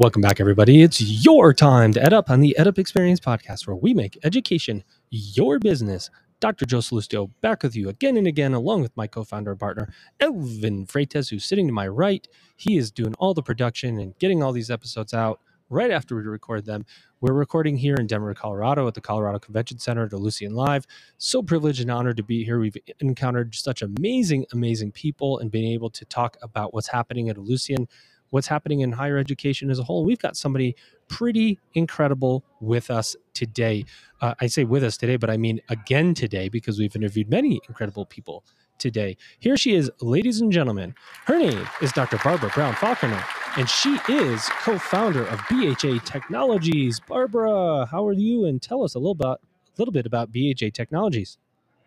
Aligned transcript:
Welcome 0.00 0.22
back, 0.22 0.38
everybody. 0.38 0.82
It's 0.82 1.00
your 1.00 1.52
time 1.52 1.92
to 1.94 2.00
ed 2.00 2.12
up 2.12 2.30
on 2.30 2.38
the 2.38 2.54
EdUp 2.56 2.78
Experience 2.78 3.18
podcast, 3.18 3.66
where 3.66 3.74
we 3.74 3.94
make 3.94 4.16
education 4.22 4.84
your 5.10 5.58
business. 5.58 6.08
Dr. 6.38 6.66
Joe 6.66 6.78
Sallustio 6.78 7.32
back 7.40 7.64
with 7.64 7.74
you 7.74 7.88
again 7.88 8.16
and 8.16 8.28
again, 8.28 8.54
along 8.54 8.82
with 8.82 8.96
my 8.96 9.08
co 9.08 9.24
founder 9.24 9.50
and 9.50 9.58
partner, 9.58 9.92
Elvin 10.20 10.86
Freytes, 10.86 11.28
who's 11.28 11.44
sitting 11.44 11.66
to 11.66 11.72
my 11.72 11.88
right. 11.88 12.28
He 12.54 12.76
is 12.76 12.92
doing 12.92 13.12
all 13.18 13.34
the 13.34 13.42
production 13.42 13.98
and 13.98 14.16
getting 14.20 14.40
all 14.40 14.52
these 14.52 14.70
episodes 14.70 15.12
out 15.12 15.40
right 15.68 15.90
after 15.90 16.14
we 16.14 16.22
record 16.22 16.64
them. 16.64 16.86
We're 17.20 17.32
recording 17.32 17.76
here 17.76 17.96
in 17.96 18.06
Denver, 18.06 18.32
Colorado 18.34 18.86
at 18.86 18.94
the 18.94 19.00
Colorado 19.00 19.40
Convention 19.40 19.80
Center 19.80 20.04
at 20.04 20.12
Ellucian 20.12 20.52
Live. 20.52 20.86
So 21.16 21.42
privileged 21.42 21.80
and 21.80 21.90
honored 21.90 22.18
to 22.18 22.22
be 22.22 22.44
here. 22.44 22.60
We've 22.60 22.76
encountered 23.00 23.52
such 23.56 23.82
amazing, 23.82 24.46
amazing 24.52 24.92
people 24.92 25.40
and 25.40 25.50
been 25.50 25.64
able 25.64 25.90
to 25.90 26.04
talk 26.04 26.36
about 26.40 26.72
what's 26.72 26.86
happening 26.86 27.28
at 27.30 27.36
Ellucian 27.36 27.88
what's 28.30 28.46
happening 28.46 28.80
in 28.80 28.92
higher 28.92 29.18
education 29.18 29.70
as 29.70 29.78
a 29.78 29.84
whole. 29.84 30.04
We've 30.04 30.18
got 30.18 30.36
somebody 30.36 30.76
pretty 31.08 31.58
incredible 31.74 32.44
with 32.60 32.90
us 32.90 33.16
today. 33.34 33.84
Uh, 34.20 34.34
I 34.40 34.46
say 34.46 34.64
with 34.64 34.84
us 34.84 34.96
today, 34.96 35.16
but 35.16 35.30
I 35.30 35.36
mean 35.36 35.60
again 35.68 36.14
today 36.14 36.48
because 36.48 36.78
we've 36.78 36.94
interviewed 36.94 37.30
many 37.30 37.60
incredible 37.68 38.06
people 38.06 38.44
today. 38.78 39.16
Here 39.38 39.56
she 39.56 39.74
is, 39.74 39.90
ladies 40.00 40.40
and 40.40 40.52
gentlemen. 40.52 40.94
Her 41.26 41.38
name 41.38 41.66
is 41.82 41.92
Dr. 41.92 42.18
Barbara 42.22 42.50
Brown 42.50 42.74
Faulconer, 42.74 43.22
and 43.56 43.68
she 43.68 43.98
is 44.08 44.48
co 44.60 44.78
founder 44.78 45.26
of 45.26 45.40
BHA 45.50 46.04
Technologies. 46.04 47.00
Barbara, 47.00 47.86
how 47.86 48.06
are 48.06 48.12
you? 48.12 48.46
And 48.46 48.62
tell 48.62 48.84
us 48.84 48.94
a 48.94 48.98
little, 48.98 49.12
about, 49.12 49.40
a 49.40 49.80
little 49.80 49.92
bit 49.92 50.06
about 50.06 50.32
BHA 50.32 50.70
Technologies. 50.74 51.38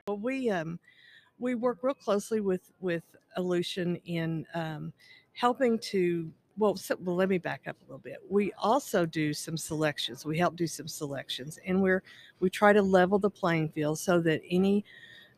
Well, 0.08 0.17
we 0.17 0.50
um, 0.50 0.80
we 1.39 1.55
work 1.55 1.80
real 1.81 1.94
closely 1.94 2.42
with 2.42 2.72
with 2.80 3.03
Ellucian 3.38 4.02
in 4.05 4.45
um, 4.53 4.94
helping 5.34 5.80
to 5.80 6.31
well, 6.58 6.76
so, 6.76 6.95
well, 6.99 7.16
let 7.16 7.30
me 7.30 7.38
back 7.38 7.62
up 7.67 7.77
a 7.81 7.84
little 7.85 7.98
bit. 7.98 8.17
We 8.30 8.52
also 8.53 9.05
do 9.05 9.34
some 9.34 9.58
selections. 9.58 10.26
We 10.26 10.38
help 10.38 10.55
do 10.55 10.67
some 10.67 10.88
selections, 10.88 11.58
and 11.66 11.81
we're 11.81 12.03
we 12.39 12.50
try 12.50 12.73
to 12.73 12.81
level 12.81 13.19
the 13.19 13.30
playing 13.30 13.69
field 13.69 14.00
so 14.00 14.19
that 14.22 14.41
any 14.50 14.86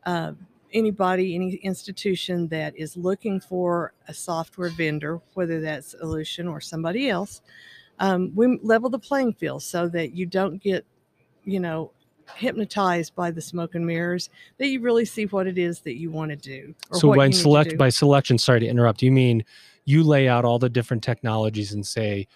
uh, 0.04 0.32
anybody, 0.72 1.34
any 1.34 1.54
institution 1.56 2.48
that 2.48 2.76
is 2.76 2.96
looking 2.96 3.40
for 3.40 3.94
a 4.08 4.14
software 4.14 4.70
vendor, 4.70 5.20
whether 5.34 5.60
that's 5.60 5.94
Ellucian 6.02 6.50
or 6.50 6.60
somebody 6.60 7.08
else, 7.08 7.40
um, 8.00 8.32
we 8.34 8.58
level 8.62 8.90
the 8.90 8.98
playing 8.98 9.32
field 9.34 9.62
so 9.62 9.88
that 9.88 10.14
you 10.14 10.26
don't 10.26 10.60
get, 10.60 10.84
you 11.44 11.60
know, 11.60 11.92
hypnotized 12.34 13.14
by 13.14 13.30
the 13.30 13.40
smoke 13.40 13.74
and 13.74 13.86
mirrors. 13.86 14.30
That 14.58 14.66
you 14.66 14.80
really 14.80 15.04
see 15.04 15.26
what 15.26 15.46
it 15.46 15.58
is 15.58 15.80
that 15.80 15.94
you 15.96 16.10
want 16.10 16.30
to 16.30 16.36
do. 16.36 16.74
So 16.92 17.14
by 17.14 17.30
select 17.30 17.78
by 17.78 17.88
selection, 17.88 18.36
sorry 18.36 18.60
to 18.60 18.66
interrupt. 18.66 19.00
You 19.02 19.12
mean 19.12 19.44
you 19.84 20.02
lay 20.02 20.28
out 20.28 20.44
all 20.44 20.58
the 20.58 20.68
different 20.68 21.02
technologies 21.02 21.72
and 21.72 21.86
say 21.86 22.26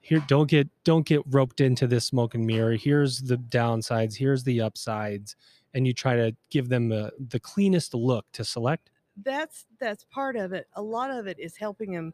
here 0.00 0.22
don't 0.26 0.50
get 0.50 0.68
don't 0.84 1.06
get 1.06 1.22
roped 1.28 1.60
into 1.60 1.86
this 1.86 2.04
smoke 2.04 2.34
and 2.34 2.46
mirror. 2.46 2.72
Here's 2.72 3.20
the 3.20 3.36
downsides 3.36 4.16
here's 4.16 4.44
the 4.44 4.60
upsides 4.60 5.36
and 5.74 5.86
you 5.86 5.94
try 5.94 6.16
to 6.16 6.34
give 6.50 6.68
them 6.68 6.88
the, 6.88 7.12
the 7.30 7.40
cleanest 7.40 7.94
look 7.94 8.26
to 8.32 8.44
select? 8.44 8.90
That's 9.24 9.66
that's 9.80 10.04
part 10.04 10.36
of 10.36 10.52
it. 10.52 10.66
A 10.74 10.82
lot 10.82 11.10
of 11.10 11.26
it 11.26 11.38
is 11.38 11.56
helping 11.56 11.92
them 11.92 12.12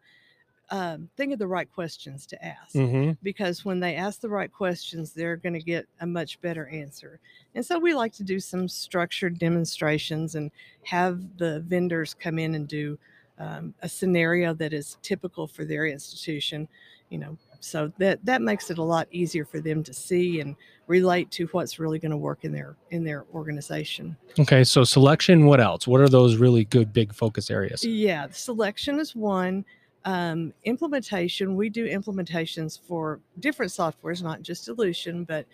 um, 0.70 1.08
think 1.16 1.32
of 1.32 1.38
the 1.38 1.46
right 1.46 1.70
questions 1.72 2.26
to 2.26 2.44
ask 2.44 2.74
mm-hmm. 2.74 3.12
because 3.22 3.64
when 3.64 3.80
they 3.80 3.94
ask 3.94 4.20
the 4.20 4.28
right 4.28 4.52
questions 4.52 5.14
they're 5.14 5.36
going 5.36 5.54
to 5.54 5.62
get 5.62 5.86
a 6.00 6.06
much 6.06 6.40
better 6.42 6.68
answer. 6.68 7.20
And 7.54 7.64
so 7.64 7.78
we 7.78 7.94
like 7.94 8.12
to 8.14 8.22
do 8.22 8.38
some 8.38 8.68
structured 8.68 9.38
demonstrations 9.38 10.34
and 10.34 10.50
have 10.82 11.38
the 11.38 11.60
vendors 11.60 12.12
come 12.12 12.38
in 12.38 12.54
and 12.54 12.68
do 12.68 12.98
um, 13.38 13.74
a 13.82 13.88
scenario 13.88 14.52
that 14.54 14.72
is 14.72 14.96
typical 15.02 15.46
for 15.46 15.64
their 15.64 15.86
institution 15.86 16.68
you 17.10 17.18
know 17.18 17.36
so 17.60 17.92
that 17.98 18.24
that 18.24 18.40
makes 18.40 18.70
it 18.70 18.78
a 18.78 18.82
lot 18.82 19.08
easier 19.10 19.44
for 19.44 19.60
them 19.60 19.82
to 19.82 19.92
see 19.92 20.40
and 20.40 20.54
relate 20.86 21.30
to 21.32 21.46
what's 21.48 21.78
really 21.78 21.98
going 21.98 22.10
to 22.10 22.16
work 22.16 22.44
in 22.44 22.52
their 22.52 22.76
in 22.90 23.04
their 23.04 23.24
organization. 23.34 24.16
Okay 24.38 24.64
so 24.64 24.84
selection 24.84 25.46
what 25.46 25.60
else? 25.60 25.86
What 25.86 26.00
are 26.00 26.08
those 26.08 26.36
really 26.36 26.64
good 26.64 26.92
big 26.92 27.12
focus 27.12 27.50
areas? 27.50 27.84
Yeah 27.84 28.28
selection 28.30 28.98
is 29.00 29.14
one 29.14 29.64
um, 30.04 30.52
implementation 30.64 31.56
we 31.56 31.68
do 31.68 31.88
implementations 31.88 32.78
for 32.80 33.20
different 33.40 33.72
softwares 33.72 34.22
not 34.22 34.42
just 34.42 34.68
Ellucian 34.68 35.26
but 35.26 35.44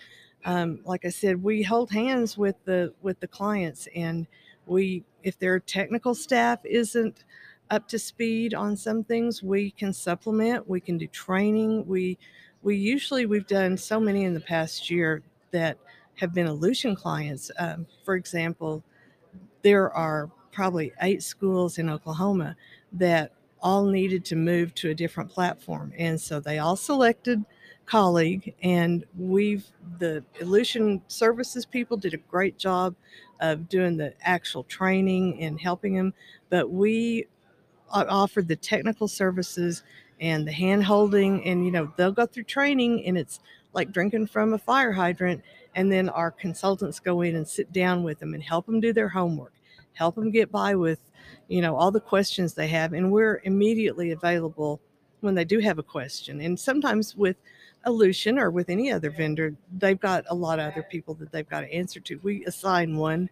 um, 0.45 0.81
like 0.85 1.07
i 1.07 1.09
said 1.09 1.43
we 1.43 1.63
hold 1.63 1.91
hands 1.91 2.37
with 2.37 2.55
the 2.67 2.93
with 3.01 3.19
the 3.21 3.27
clients 3.27 3.89
and 3.97 4.27
we 4.67 5.03
if 5.23 5.39
their 5.39 5.59
technical 5.59 6.15
staff 6.15 6.61
isn't 6.65 7.25
up 7.71 7.89
to 7.89 7.99
speed 7.99 8.55
on 8.55 8.77
some 8.77 9.05
things, 9.05 9.43
we 9.43 9.71
can 9.71 9.93
supplement. 9.93 10.69
We 10.69 10.81
can 10.81 10.99
do 10.99 11.07
training. 11.07 11.87
We 11.87 12.19
we 12.63 12.77
usually 12.77 13.27
we've 13.27 13.47
done 13.47 13.77
so 13.77 14.01
many 14.01 14.25
in 14.25 14.35
the 14.35 14.41
past 14.41 14.91
year 14.91 15.23
that 15.51 15.79
have 16.17 16.33
been 16.33 16.47
Ellucian 16.47 16.97
clients. 16.97 17.51
Um, 17.59 17.87
for 18.05 18.15
example, 18.15 18.83
there 19.63 19.93
are 19.93 20.31
probably 20.53 20.93
eight 21.03 21.23
schools 21.23 21.79
in 21.79 21.91
Oklahoma 21.91 22.57
that 22.93 23.33
all 23.61 23.87
needed 23.87 24.25
to 24.27 24.37
move 24.37 24.75
to 24.75 24.91
a 24.91 24.95
different 24.95 25.31
platform, 25.31 25.93
and 25.99 26.21
so 26.21 26.41
they 26.41 26.59
all 26.59 26.77
selected 26.77 27.45
colleague 27.87 28.55
and 28.63 29.05
we've 29.19 29.67
the 29.99 30.25
Ellucian 30.41 31.03
services 31.09 31.67
people 31.67 31.97
did 31.97 32.15
a 32.15 32.19
great 32.19 32.57
job 32.57 32.95
of 33.41 33.69
doing 33.69 33.97
the 33.97 34.15
actual 34.23 34.65
training 34.65 35.39
and 35.43 35.61
helping 35.61 35.95
them 35.95 36.15
but 36.49 36.71
we 36.71 37.27
offered 37.91 38.49
the 38.49 38.57
technical 38.57 39.09
services 39.09 39.83
and 40.21 40.47
the 40.47 40.53
hand 40.53 40.85
holding 40.85 41.45
and 41.45 41.65
you 41.65 41.71
know 41.71 41.93
they'll 41.97 42.13
go 42.13 42.27
through 42.27 42.45
training 42.45 43.05
and 43.07 43.19
it's 43.19 43.41
like 43.73 43.93
drinking 43.93 44.27
from 44.27 44.55
a 44.55 44.59
fire 44.59 44.93
hydrant 44.93 45.43
and 45.75 45.91
then 45.91 46.09
our 46.09 46.31
consultants 46.31 47.01
go 47.01 47.21
in 47.23 47.35
and 47.35 47.47
sit 47.47 47.73
down 47.73 48.03
with 48.05 48.19
them 48.21 48.35
and 48.35 48.43
help 48.43 48.67
them 48.67 48.81
do 48.81 48.93
their 48.93 49.09
homework 49.09 49.53
help 49.93 50.15
them 50.15 50.31
get 50.31 50.51
by 50.53 50.75
with 50.75 51.01
you 51.49 51.61
know 51.61 51.77
all 51.77 51.91
the 51.91 52.01
questions 52.01 52.55
they 52.55 52.69
have 52.69 52.93
and 52.93 53.11
we're 53.11 53.41
immediately 53.45 54.13
available 54.13 54.81
when 55.25 55.35
they 55.35 55.45
do 55.45 55.59
have 55.59 55.79
a 55.79 55.83
question. 55.83 56.41
And 56.41 56.59
sometimes 56.59 57.17
with 57.17 57.37
Ellucian 57.87 58.39
or 58.39 58.51
with 58.51 58.69
any 58.69 58.93
other 58.93 59.11
vendor 59.11 59.55
they've 59.79 59.99
got 59.99 60.25
a 60.29 60.35
lot 60.35 60.61
of 60.61 60.73
other 60.73 60.83
people 60.85 61.15
that 61.15 61.33
they've 61.33 61.49
got 61.49 61.63
to 61.63 61.73
answer 61.73 61.99
to. 62.01 62.21
We 62.23 62.45
assign 62.45 62.97
one 62.97 63.29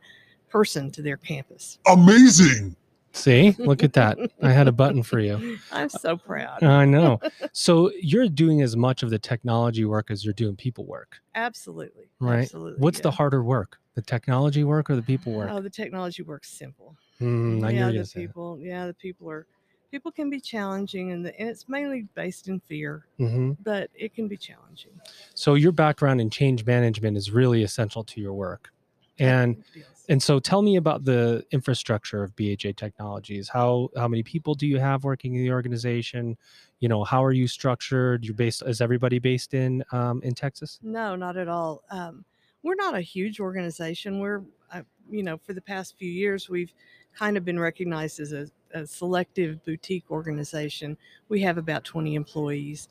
person 0.49 0.91
to 0.91 1.03
their 1.03 1.17
campus. 1.17 1.79
Amazing 1.87 2.77
See, 3.13 3.55
look 3.59 3.83
at 3.83 3.93
that. 3.93 4.19
I 4.43 4.53
had 4.53 4.69
a 4.69 4.73
button 4.73 5.03
for 5.03 5.21
you. 5.21 5.59
I'm 5.73 5.89
so 5.89 6.17
proud. 6.17 6.63
I 6.63 6.85
know. 6.85 7.21
So 7.55 7.91
you're 8.01 8.29
doing 8.29 8.63
as 8.63 8.77
much 8.77 9.03
of 9.03 9.11
the 9.11 9.19
technology 9.19 9.85
work 9.85 10.11
as 10.11 10.25
you're 10.25 10.33
doing 10.33 10.57
people 10.57 10.87
work. 10.87 11.19
Absolutely. 11.35 12.09
Right. 12.19 12.45
Absolutely. 12.45 12.81
What's 12.81 12.99
yeah. 12.99 13.03
the 13.03 13.11
harder 13.11 13.45
work? 13.45 13.79
The 13.95 14.01
technology 14.01 14.65
work 14.65 14.89
or 14.89 14.97
the 14.97 15.03
people 15.03 15.33
work? 15.33 15.51
Oh, 15.51 15.61
the 15.61 15.69
technology 15.69 16.23
work's 16.23 16.49
simple. 16.49 16.97
Mm, 17.21 17.63
I 17.65 17.71
yeah, 17.71 17.91
the 17.91 18.11
people. 18.15 18.59
Yeah, 18.59 18.87
the 18.87 18.95
people 18.95 19.31
are. 19.31 19.47
People 19.91 20.11
can 20.11 20.31
be 20.31 20.41
challenging, 20.41 21.13
and, 21.13 21.27
the, 21.27 21.39
and 21.39 21.51
it's 21.51 21.69
mainly 21.69 22.07
based 22.15 22.49
in 22.49 22.59
fear, 22.61 23.05
mm-hmm. 23.21 23.53
but 23.63 23.91
it 23.95 24.15
can 24.15 24.27
be 24.27 24.39
challenging. 24.39 24.93
So 25.35 25.53
your 25.53 25.73
background 25.73 26.23
in 26.23 26.31
change 26.31 26.65
management 26.65 27.19
is 27.19 27.31
really 27.31 27.63
essential 27.63 28.03
to 28.05 28.21
your 28.21 28.33
work, 28.33 28.73
and 29.19 29.63
and 30.09 30.23
so 30.23 30.39
tell 30.39 30.63
me 30.63 30.77
about 30.77 31.05
the 31.05 31.45
infrastructure 31.53 32.23
of 32.23 32.35
BHA 32.37 32.73
Technologies. 32.77 33.49
How 33.49 33.89
how 33.97 34.09
many 34.09 34.23
people 34.23 34.55
do 34.55 34.67
you 34.67 34.79
have 34.79 35.05
working 35.05 35.35
in 35.35 35.43
the 35.43 35.53
organization? 35.53 36.37
You 36.81 36.89
know, 36.89 37.05
how 37.05 37.25
are 37.25 37.33
you 37.33 37.47
structured? 37.47 38.25
You're 38.25 38.35
based 38.35 38.63
is 38.67 38.81
everybody 38.81 39.19
based 39.19 39.55
in 39.55 39.85
um, 39.93 40.21
in 40.23 40.35
Texas? 40.35 40.79
No, 40.83 41.15
not 41.15 41.37
at 41.37 41.49
all. 41.49 41.83
Um, 41.91 42.25
we're 42.63 42.75
not 42.75 42.95
a 42.95 43.01
huge 43.01 43.41
organization. 43.41 44.19
We're 44.19 44.43
uh, 44.73 44.83
you 45.11 45.23
know, 45.23 45.39
for 45.39 45.53
the 45.53 45.61
past 45.61 45.97
few 45.99 46.11
years 46.11 46.49
we've 46.49 46.73
kind 47.17 47.37
of 47.37 47.45
been 47.45 47.59
recognized 47.59 48.21
as 48.21 48.33
a, 48.33 48.49
a 48.75 48.87
selective 48.87 49.63
boutique 49.65 50.11
organization. 50.11 50.97
We 51.29 51.43
have 51.43 51.59
about 51.59 51.85
20 51.85 52.15
employees. 52.15 52.89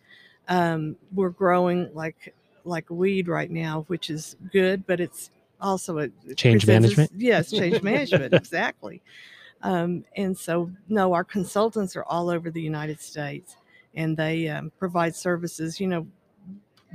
Um, 0.47 0.95
we're 1.13 1.29
growing 1.29 1.89
like 1.93 2.33
like 2.63 2.89
weed 2.89 3.27
right 3.27 3.49
now, 3.49 3.85
which 3.87 4.09
is 4.09 4.35
good, 4.51 4.85
but 4.85 4.99
it's 4.99 5.31
also 5.61 5.99
a 5.99 6.09
change 6.35 6.65
management. 6.67 7.11
Yes, 7.15 7.51
change 7.51 7.81
management 7.81 8.33
exactly. 8.33 9.01
Um, 9.63 10.03
and 10.15 10.37
so, 10.37 10.71
no, 10.89 11.13
our 11.13 11.23
consultants 11.23 11.95
are 11.95 12.03
all 12.03 12.29
over 12.29 12.49
the 12.49 12.61
United 12.61 12.99
States, 12.99 13.57
and 13.95 14.17
they 14.17 14.47
um, 14.47 14.71
provide 14.79 15.15
services. 15.15 15.79
You 15.79 15.87
know, 15.87 16.07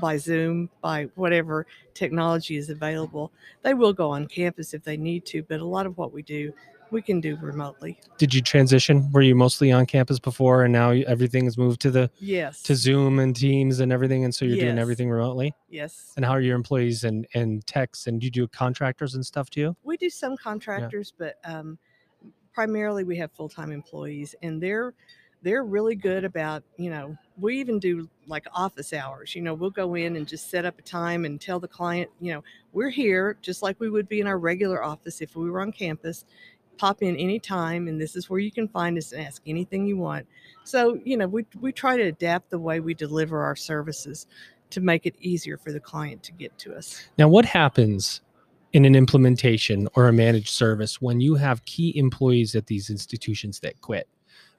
by 0.00 0.16
Zoom, 0.16 0.68
by 0.80 1.08
whatever 1.14 1.66
technology 1.94 2.56
is 2.56 2.70
available. 2.70 3.32
They 3.62 3.74
will 3.74 3.92
go 3.92 4.10
on 4.10 4.26
campus 4.26 4.74
if 4.74 4.82
they 4.82 4.96
need 4.96 5.24
to, 5.26 5.42
but 5.42 5.60
a 5.60 5.64
lot 5.64 5.86
of 5.86 5.96
what 5.96 6.12
we 6.12 6.22
do 6.22 6.52
we 6.96 7.02
can 7.02 7.20
do 7.20 7.36
remotely. 7.42 8.00
Did 8.16 8.32
you 8.32 8.40
transition? 8.40 9.12
Were 9.12 9.20
you 9.20 9.34
mostly 9.34 9.70
on 9.70 9.84
campus 9.84 10.18
before, 10.18 10.64
and 10.64 10.72
now 10.72 10.92
everything 10.92 11.44
has 11.44 11.58
moved 11.58 11.78
to 11.82 11.90
the 11.90 12.10
yes 12.18 12.62
to 12.62 12.74
Zoom 12.74 13.18
and 13.18 13.36
Teams 13.36 13.80
and 13.80 13.92
everything, 13.92 14.24
and 14.24 14.34
so 14.34 14.46
you're 14.46 14.56
yes. 14.56 14.64
doing 14.64 14.78
everything 14.78 15.10
remotely? 15.10 15.54
Yes. 15.68 16.14
And 16.16 16.24
how 16.24 16.30
are 16.30 16.40
your 16.40 16.56
employees 16.56 17.04
and 17.04 17.26
and 17.34 17.64
techs? 17.66 18.06
And 18.06 18.18
do 18.18 18.24
you 18.24 18.30
do 18.30 18.48
contractors 18.48 19.14
and 19.14 19.24
stuff 19.24 19.50
too? 19.50 19.76
We 19.84 19.98
do 19.98 20.08
some 20.08 20.38
contractors, 20.38 21.12
yeah. 21.20 21.32
but 21.44 21.50
um, 21.52 21.78
primarily 22.54 23.04
we 23.04 23.18
have 23.18 23.30
full 23.32 23.50
time 23.50 23.72
employees, 23.72 24.34
and 24.42 24.62
they're 24.62 24.94
they're 25.42 25.64
really 25.64 25.94
good 25.94 26.24
about, 26.24 26.64
you 26.76 26.90
know, 26.90 27.16
we 27.38 27.60
even 27.60 27.78
do 27.78 28.08
like 28.26 28.46
office 28.52 28.92
hours. 28.92 29.34
You 29.34 29.42
know, 29.42 29.54
we'll 29.54 29.70
go 29.70 29.94
in 29.94 30.16
and 30.16 30.26
just 30.26 30.50
set 30.50 30.64
up 30.64 30.78
a 30.78 30.82
time 30.82 31.24
and 31.24 31.40
tell 31.40 31.60
the 31.60 31.68
client, 31.68 32.10
you 32.20 32.32
know, 32.32 32.42
we're 32.72 32.90
here 32.90 33.36
just 33.42 33.62
like 33.62 33.78
we 33.78 33.88
would 33.88 34.08
be 34.08 34.20
in 34.20 34.26
our 34.26 34.38
regular 34.38 34.82
office 34.82 35.20
if 35.20 35.36
we 35.36 35.48
were 35.48 35.60
on 35.60 35.70
campus. 35.70 36.24
Pop 36.78 37.02
in 37.02 37.16
anytime, 37.16 37.88
and 37.88 38.00
this 38.00 38.16
is 38.16 38.28
where 38.28 38.40
you 38.40 38.52
can 38.52 38.68
find 38.68 38.98
us 38.98 39.12
and 39.12 39.22
ask 39.26 39.42
anything 39.46 39.86
you 39.86 39.96
want. 39.96 40.26
So, 40.64 40.98
you 41.04 41.16
know, 41.16 41.26
we, 41.26 41.46
we 41.60 41.72
try 41.72 41.96
to 41.96 42.02
adapt 42.02 42.50
the 42.50 42.58
way 42.58 42.80
we 42.80 42.94
deliver 42.94 43.42
our 43.42 43.56
services 43.56 44.26
to 44.70 44.80
make 44.80 45.06
it 45.06 45.14
easier 45.20 45.56
for 45.56 45.72
the 45.72 45.80
client 45.80 46.22
to 46.24 46.32
get 46.32 46.56
to 46.58 46.74
us. 46.74 47.08
Now, 47.18 47.28
what 47.28 47.44
happens 47.44 48.20
in 48.72 48.84
an 48.84 48.94
implementation 48.94 49.88
or 49.94 50.08
a 50.08 50.12
managed 50.12 50.50
service 50.50 51.00
when 51.00 51.20
you 51.20 51.34
have 51.36 51.64
key 51.64 51.96
employees 51.96 52.54
at 52.54 52.66
these 52.66 52.90
institutions 52.90 53.60
that 53.60 53.80
quit? 53.80 54.08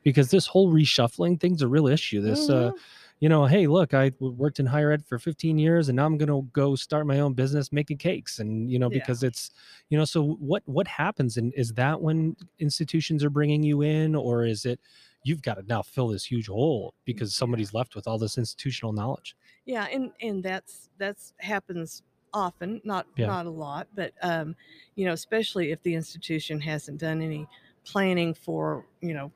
Because 0.03 0.31
this 0.31 0.47
whole 0.47 0.71
reshuffling 0.71 1.39
thing's 1.39 1.61
a 1.61 1.67
real 1.67 1.87
issue. 1.87 2.21
This, 2.21 2.49
uh, 2.49 2.71
Mhm. 2.71 2.77
You 3.19 3.29
know, 3.29 3.45
hey, 3.45 3.67
look, 3.67 3.93
I 3.93 4.11
worked 4.19 4.59
in 4.59 4.65
higher 4.67 4.91
ed 4.91 5.05
for 5.05 5.17
15 5.19 5.57
years, 5.57 5.89
and 5.89 5.95
now 5.95 6.05
I'm 6.05 6.17
going 6.17 6.29
to 6.29 6.47
go 6.53 6.75
start 6.75 7.07
my 7.07 7.19
own 7.19 7.33
business 7.33 7.71
making 7.71 7.97
cakes, 7.97 8.39
and 8.39 8.69
you 8.71 8.77
know, 8.79 8.89
Yeah. 8.89 8.99
because 8.99 9.23
it's, 9.23 9.51
you 9.89 9.97
know, 9.97 10.05
so 10.05 10.23
what 10.23 10.63
what 10.65 10.87
happens, 10.87 11.37
and 11.37 11.53
is 11.55 11.73
that 11.73 12.01
when 12.01 12.35
institutions 12.59 13.23
are 13.23 13.29
bringing 13.29 13.63
you 13.63 13.81
in, 13.81 14.15
or 14.15 14.45
is 14.45 14.65
it 14.65 14.79
you've 15.23 15.41
got 15.41 15.55
to 15.55 15.63
now 15.63 15.81
fill 15.81 16.07
this 16.09 16.25
huge 16.25 16.47
hole 16.47 16.93
because 17.05 17.33
Yeah. 17.33 17.39
somebody's 17.39 17.73
left 17.73 17.95
with 17.95 18.07
all 18.07 18.17
this 18.17 18.37
institutional 18.37 18.93
knowledge? 18.93 19.35
Yeah, 19.65 19.85
and 19.91 20.11
and 20.21 20.43
that's 20.43 20.89
that's 20.97 21.33
happens 21.39 22.03
often, 22.33 22.81
not 22.83 23.07
Yeah. 23.17 23.27
not 23.27 23.45
a 23.45 23.49
lot, 23.49 23.87
but 23.95 24.13
um, 24.21 24.55
you 24.95 25.05
know, 25.05 25.13
especially 25.13 25.71
if 25.71 25.81
the 25.81 25.95
institution 25.95 26.61
hasn't 26.61 26.99
done 26.99 27.21
any 27.21 27.47
planning 27.83 28.33
for 28.33 28.85
you 29.01 29.13
know 29.13 29.31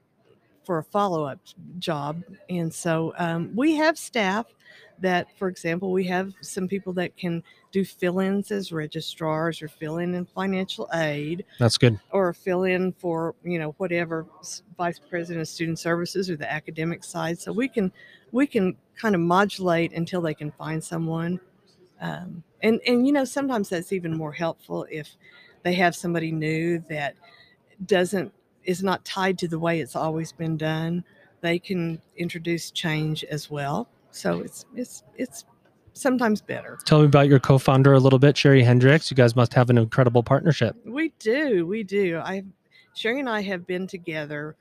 for 0.63 0.77
a 0.77 0.83
follow 0.83 1.25
up 1.25 1.39
job, 1.79 2.23
and 2.49 2.73
so 2.73 3.13
um, 3.17 3.51
we 3.55 3.75
have 3.75 3.97
staff 3.97 4.45
that, 5.01 5.27
for 5.37 5.47
example, 5.47 5.91
we 5.91 6.03
have 6.05 6.33
some 6.41 6.67
people 6.67 6.93
that 6.93 7.17
can 7.17 7.43
do 7.71 7.83
fill 7.83 8.19
ins 8.19 8.51
as 8.51 8.71
registrars 8.71 9.61
or 9.61 9.67
fill 9.67 9.97
in 9.97 10.13
in 10.13 10.25
financial 10.25 10.87
aid 10.93 11.45
That's 11.59 11.77
good. 11.77 11.99
or 12.11 12.33
fill 12.33 12.63
in 12.63 12.93
for 12.93 13.35
you 13.43 13.59
know 13.59 13.73
whatever 13.77 14.25
vice 14.77 14.99
president 14.99 15.41
of 15.41 15.47
student 15.47 15.79
services 15.79 16.29
or 16.29 16.35
the 16.35 16.51
academic 16.51 17.03
side. 17.03 17.39
So 17.39 17.51
we 17.51 17.67
can 17.67 17.91
we 18.31 18.47
can 18.47 18.77
kind 18.95 19.15
of 19.15 19.21
modulate 19.21 19.93
until 19.93 20.21
they 20.21 20.33
can 20.33 20.51
find 20.51 20.83
someone. 20.83 21.39
Um, 21.99 22.43
and 22.61 22.79
and 22.85 23.05
you 23.05 23.13
know 23.13 23.25
sometimes 23.25 23.69
that's 23.69 23.91
even 23.91 24.15
more 24.15 24.31
helpful 24.31 24.85
if 24.89 25.09
they 25.63 25.73
have 25.73 25.95
somebody 25.95 26.31
new 26.31 26.83
that 26.89 27.15
doesn't 27.85 28.31
is 28.63 28.83
not 28.83 29.03
tied 29.05 29.37
to 29.37 29.47
the 29.47 29.59
way 29.59 29.79
it's 29.79 29.95
always 29.95 30.31
been 30.31 30.57
done 30.57 31.03
they 31.41 31.59
can 31.59 31.99
introduce 32.17 32.71
change 32.71 33.23
as 33.25 33.49
well 33.49 33.87
so 34.11 34.39
it's 34.41 34.65
it's 34.75 35.03
it's 35.17 35.45
sometimes 35.93 36.41
better 36.41 36.77
Tell 36.85 36.99
me 36.99 37.05
about 37.05 37.27
your 37.27 37.39
co-founder 37.39 37.93
a 37.93 37.99
little 37.99 38.19
bit, 38.19 38.37
Sherry 38.37 38.63
Hendrix. 38.63 39.11
You 39.11 39.15
guys 39.15 39.35
must 39.35 39.53
have 39.53 39.69
an 39.69 39.77
incredible 39.77 40.23
partnership. 40.23 40.75
We 40.85 41.11
do, 41.19 41.65
we 41.67 41.83
do. 41.83 42.17
I 42.17 42.43
Sherry 42.93 43.19
and 43.19 43.29
I 43.29 43.41
have 43.41 43.67
been 43.67 43.87
together. 43.87 44.55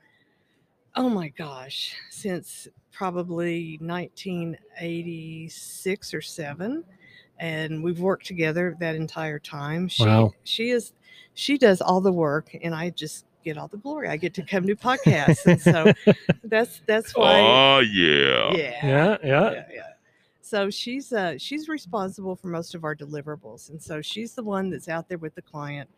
Oh 0.95 1.09
my 1.09 1.29
gosh, 1.29 1.95
since 2.09 2.67
probably 2.91 3.77
1986 3.81 6.13
or 6.13 6.21
seven, 6.21 6.83
and 7.39 7.83
we've 7.83 7.99
worked 7.99 8.25
together 8.25 8.75
that 8.79 8.95
entire 8.95 9.39
time. 9.39 9.87
She 9.87 10.05
Wow. 10.05 10.31
she 10.43 10.69
is 10.71 10.93
she 11.33 11.57
does 11.57 11.81
all 11.81 12.01
the 12.01 12.11
work, 12.11 12.55
and 12.61 12.75
I 12.75 12.89
just 12.89 13.25
get 13.43 13.57
all 13.57 13.67
the 13.67 13.77
glory. 13.77 14.07
I 14.07 14.17
get 14.17 14.33
to 14.35 14.43
come 14.43 14.65
do 14.65 14.75
podcasts, 14.75 15.45
and 15.45 15.61
so 15.61 15.93
that's 16.43 16.81
that's 16.85 17.15
why. 17.15 17.39
Oh 17.39 17.79
yeah. 17.79 18.51
yeah, 18.53 18.87
Yeah, 18.87 19.17
yeah. 19.23 19.51
yeah, 19.51 19.65
yeah. 19.73 19.87
So 20.41 20.69
she's 20.69 21.13
uh 21.13 21.37
she's 21.37 21.69
responsible 21.69 22.35
for 22.35 22.47
most 22.47 22.75
of 22.75 22.83
our 22.83 22.95
deliverables, 22.95 23.69
and 23.69 23.81
so 23.81 24.01
she's 24.01 24.33
the 24.33 24.43
one 24.43 24.69
that's 24.69 24.89
out 24.89 25.07
there 25.07 25.17
with 25.17 25.35
the 25.35 25.41
client 25.41 25.89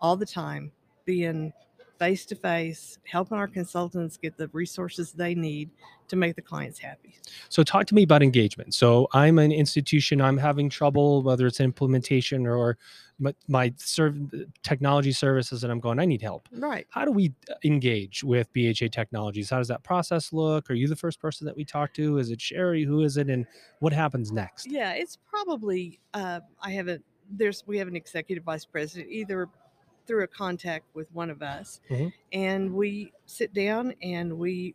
all 0.00 0.16
the 0.16 0.26
time, 0.26 0.70
being 1.04 1.52
face 1.98 2.26
to 2.26 2.34
face, 2.34 2.98
helping 3.04 3.38
our 3.38 3.48
consultants 3.48 4.16
get 4.16 4.36
the 4.36 4.48
resources 4.48 5.12
they 5.12 5.34
need 5.34 5.70
to 6.08 6.16
make 6.16 6.36
the 6.36 6.42
clients 6.42 6.78
happy. 6.78 7.16
So 7.48 7.62
talk 7.62 7.86
to 7.86 7.94
me 7.94 8.02
about 8.02 8.22
engagement. 8.22 8.74
So 8.74 9.08
I'm 9.12 9.38
an 9.38 9.50
institution, 9.52 10.20
I'm 10.20 10.36
having 10.36 10.68
trouble, 10.68 11.22
whether 11.22 11.46
it's 11.46 11.60
implementation 11.60 12.46
or 12.46 12.78
my, 13.18 13.34
my 13.48 13.72
serv- 13.76 14.30
technology 14.62 15.12
services, 15.12 15.64
and 15.64 15.72
I'm 15.72 15.80
going, 15.80 15.98
I 15.98 16.04
need 16.04 16.22
help. 16.22 16.48
Right. 16.52 16.86
How 16.90 17.04
do 17.04 17.10
we 17.10 17.32
engage 17.64 18.22
with 18.22 18.52
BHA 18.52 18.88
Technologies? 18.92 19.50
How 19.50 19.58
does 19.58 19.68
that 19.68 19.82
process 19.82 20.32
look? 20.32 20.70
Are 20.70 20.74
you 20.74 20.86
the 20.86 20.96
first 20.96 21.18
person 21.18 21.46
that 21.46 21.56
we 21.56 21.64
talk 21.64 21.94
to? 21.94 22.18
Is 22.18 22.30
it 22.30 22.40
Sherry? 22.40 22.84
Who 22.84 23.02
is 23.02 23.16
it? 23.16 23.28
And 23.28 23.46
what 23.80 23.92
happens 23.92 24.32
next? 24.32 24.70
Yeah, 24.70 24.92
it's 24.92 25.18
probably 25.28 25.98
uh, 26.14 26.40
I 26.60 26.72
have 26.72 26.88
a 26.88 27.00
there's 27.30 27.64
we 27.66 27.78
have 27.78 27.88
an 27.88 27.96
executive 27.96 28.44
vice 28.44 28.64
president 28.64 29.10
either 29.10 29.48
through 30.06 30.24
a 30.24 30.26
contact 30.28 30.84
with 30.94 31.10
one 31.12 31.30
of 31.30 31.42
us, 31.42 31.80
Mhm. 31.90 32.12
and 32.32 32.74
we 32.74 33.12
sit 33.26 33.52
down 33.52 33.94
and 34.02 34.38
we 34.38 34.74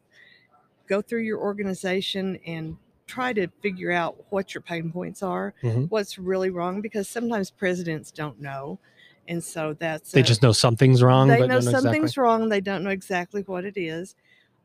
go 0.88 1.02
through 1.02 1.22
your 1.22 1.40
organization 1.40 2.38
and 2.46 2.78
try 3.08 3.34
to 3.34 3.48
figure 3.62 3.92
out 3.92 4.26
what 4.32 4.54
your 4.54 4.62
pain 4.62 4.92
points 4.92 5.22
are, 5.24 5.54
Mhm. 5.64 5.90
what's 5.90 6.18
really 6.18 6.50
wrong, 6.50 6.82
because 6.82 7.08
sometimes 7.08 7.50
presidents 7.52 8.12
don't 8.12 8.40
know, 8.40 8.80
and 9.28 9.44
so 9.44 9.74
that's 9.74 10.12
They 10.12 10.22
a- 10.22 10.24
just 10.24 10.42
know 10.42 10.52
something's 10.52 11.02
wrong, 11.04 11.28
they 11.28 11.40
know 11.40 11.48
don't 11.48 11.58
exactly. 11.58 11.82
something's 11.82 12.18
wrong. 12.18 12.50
They 12.50 12.62
don't 12.62 12.84
know 12.84 12.90
exactly 12.90 13.42
what 13.44 13.66
it 13.66 13.78
is. 13.78 14.16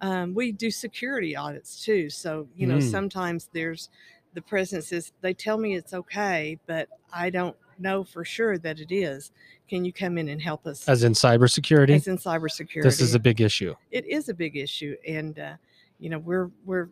Um, 0.01 0.35
we 0.35 0.53
do 0.53 0.71
security 0.71 1.35
audits 1.35 1.83
too. 1.85 2.11
So, 2.11 2.49
you 2.55 2.67
know, 2.67 2.79
Mm. 2.79 2.83
sometimes 2.91 3.49
there's 3.53 3.89
the 4.35 4.43
president 4.43 4.85
says, 4.85 5.13
they 5.23 5.33
tell 5.33 5.57
me 5.57 5.75
it's 5.77 5.95
okay, 5.95 6.59
but 6.67 6.91
I 7.11 7.31
don't 7.31 7.57
know 7.79 8.05
for 8.05 8.25
sure 8.25 8.59
that 8.59 8.81
it 8.81 8.93
is. 8.93 9.31
Can 9.69 9.85
you 9.85 9.93
come 9.93 10.19
in 10.19 10.29
and 10.29 10.41
help 10.41 10.67
us? 10.67 10.89
As 10.89 11.03
in 11.03 11.13
cybersecurity, 11.13 11.95
As 11.95 12.07
in 12.07 12.19
cybersecurity. 12.19 12.83
this 12.83 13.01
is 13.01 13.15
a 13.15 13.19
big 13.19 13.41
issue. 13.41 13.75
it 13.91 14.07
is 14.07 14.29
a 14.29 14.35
big 14.35 14.57
issue. 14.57 14.97
And, 15.07 15.39
uh, 15.39 15.55
you 15.99 16.11
know, 16.11 16.19
we're, 16.19 16.51
we're 16.65 16.89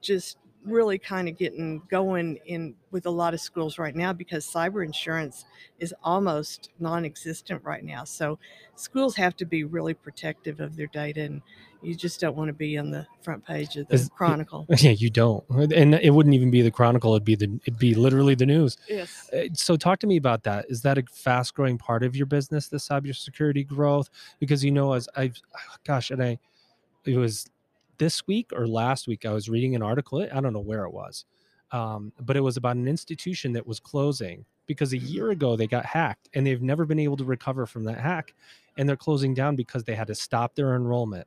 just 0.00 0.38
really 0.64 0.98
kind 0.98 1.28
of 1.28 1.36
getting 1.36 1.82
going 1.90 2.38
in 2.46 2.74
with 2.90 3.06
a 3.06 3.10
lot 3.10 3.34
of 3.34 3.40
schools 3.40 3.78
right 3.78 3.96
now 3.96 4.12
because 4.12 4.46
cyber 4.46 4.84
insurance 4.84 5.44
is 5.80 5.94
almost 6.04 6.70
non-existent 6.78 7.60
right 7.64 7.84
now 7.84 8.04
so 8.04 8.38
schools 8.76 9.16
have 9.16 9.36
to 9.36 9.44
be 9.44 9.64
really 9.64 9.92
protective 9.92 10.60
of 10.60 10.76
their 10.76 10.86
data 10.88 11.22
and 11.22 11.42
you 11.82 11.94
just 11.94 12.20
don't 12.20 12.36
want 12.36 12.48
to 12.48 12.52
be 12.52 12.78
on 12.78 12.90
the 12.90 13.06
front 13.22 13.44
page 13.44 13.76
of 13.76 13.88
the 13.88 13.94
Is- 13.94 14.08
chronicle 14.08 14.66
Yeah, 14.78 14.92
you 14.92 15.10
don't, 15.10 15.44
and 15.50 15.94
it 15.96 16.10
wouldn't 16.14 16.34
even 16.34 16.50
be 16.50 16.62
the 16.62 16.70
Chronicle. 16.70 17.12
It'd 17.14 17.24
be 17.24 17.34
the 17.34 17.58
it'd 17.64 17.78
be 17.78 17.94
literally 17.94 18.34
the 18.34 18.46
news. 18.46 18.76
yes 18.88 19.28
Uh, 19.32 19.48
So 19.54 19.76
talk 19.76 19.98
to 20.00 20.06
me 20.06 20.16
about 20.16 20.44
that. 20.44 20.66
Is 20.68 20.82
that 20.82 20.98
a 20.98 21.04
fast 21.12 21.54
growing 21.54 21.78
part 21.78 22.02
of 22.02 22.14
your 22.16 22.26
business, 22.26 22.68
the 22.68 22.76
cybersecurity 22.78 23.66
growth? 23.66 24.08
Because 24.38 24.64
you 24.64 24.70
know, 24.70 24.92
as 24.92 25.08
I've 25.16 25.36
gosh, 25.84 26.10
and 26.10 26.22
I 26.22 26.38
it 27.04 27.16
was 27.16 27.46
this 27.98 28.26
week 28.26 28.50
or 28.54 28.66
last 28.66 29.06
week, 29.08 29.24
I 29.26 29.32
was 29.32 29.48
reading 29.48 29.74
an 29.74 29.82
article. 29.82 30.22
I 30.32 30.40
don't 30.40 30.52
know 30.52 30.60
where 30.60 30.84
it 30.84 30.92
was. 30.92 31.24
Um, 31.72 32.12
but 32.20 32.36
it 32.36 32.40
was 32.40 32.56
about 32.56 32.76
an 32.76 32.86
institution 32.86 33.52
that 33.54 33.66
was 33.66 33.80
closing 33.80 34.44
because 34.66 34.92
a 34.92 34.98
year 34.98 35.30
ago 35.30 35.56
they 35.56 35.66
got 35.66 35.86
hacked 35.86 36.28
and 36.34 36.46
they've 36.46 36.60
never 36.62 36.84
been 36.84 36.98
able 36.98 37.16
to 37.16 37.24
recover 37.24 37.64
from 37.66 37.84
that 37.84 37.98
hack. 37.98 38.34
And 38.76 38.88
they're 38.88 38.96
closing 38.96 39.32
down 39.34 39.56
because 39.56 39.84
they 39.84 39.94
had 39.94 40.06
to 40.08 40.14
stop 40.14 40.54
their 40.54 40.74
enrollment 40.76 41.26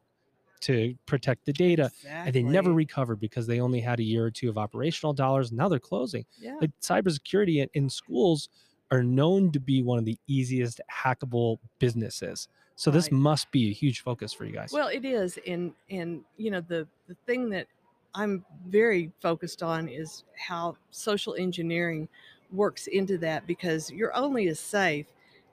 to 0.61 0.95
protect 1.05 1.45
the 1.45 1.53
data. 1.53 1.91
And 2.07 2.33
they 2.33 2.43
never 2.43 2.69
exactly. 2.69 2.73
recovered 2.73 3.19
because 3.19 3.47
they 3.47 3.59
only 3.59 3.81
had 3.81 3.99
a 3.99 4.03
year 4.03 4.25
or 4.25 4.31
two 4.31 4.49
of 4.49 4.57
operational 4.57 5.13
dollars. 5.13 5.51
Now 5.51 5.69
they're 5.69 5.79
closing 5.79 6.25
yeah 6.39 6.55
like 6.61 6.71
cybersecurity 6.81 7.57
in, 7.57 7.69
in 7.73 7.89
schools 7.89 8.49
are 8.91 9.03
known 9.03 9.51
to 9.51 9.59
be 9.59 9.81
one 9.81 9.97
of 9.97 10.05
the 10.05 10.17
easiest 10.27 10.79
hackable 10.91 11.57
businesses. 11.79 12.47
So 12.75 12.91
this 12.91 13.09
must 13.09 13.49
be 13.51 13.69
a 13.69 13.73
huge 13.73 14.01
focus 14.01 14.33
for 14.33 14.45
you 14.45 14.51
guys. 14.51 14.71
Well, 14.73 14.89
it 14.89 15.05
is, 15.05 15.39
and 15.47 15.73
and 15.89 16.21
you 16.35 16.51
know 16.51 16.59
the 16.59 16.87
the 17.07 17.15
thing 17.25 17.49
that 17.51 17.67
I'm 18.13 18.45
very 18.67 19.11
focused 19.21 19.63
on 19.63 19.87
is 19.87 20.23
how 20.37 20.75
social 20.91 21.35
engineering 21.35 22.09
works 22.51 22.87
into 22.87 23.17
that 23.19 23.47
because 23.47 23.91
you're 23.91 24.15
only 24.15 24.49
as 24.49 24.59
safe 24.59 25.05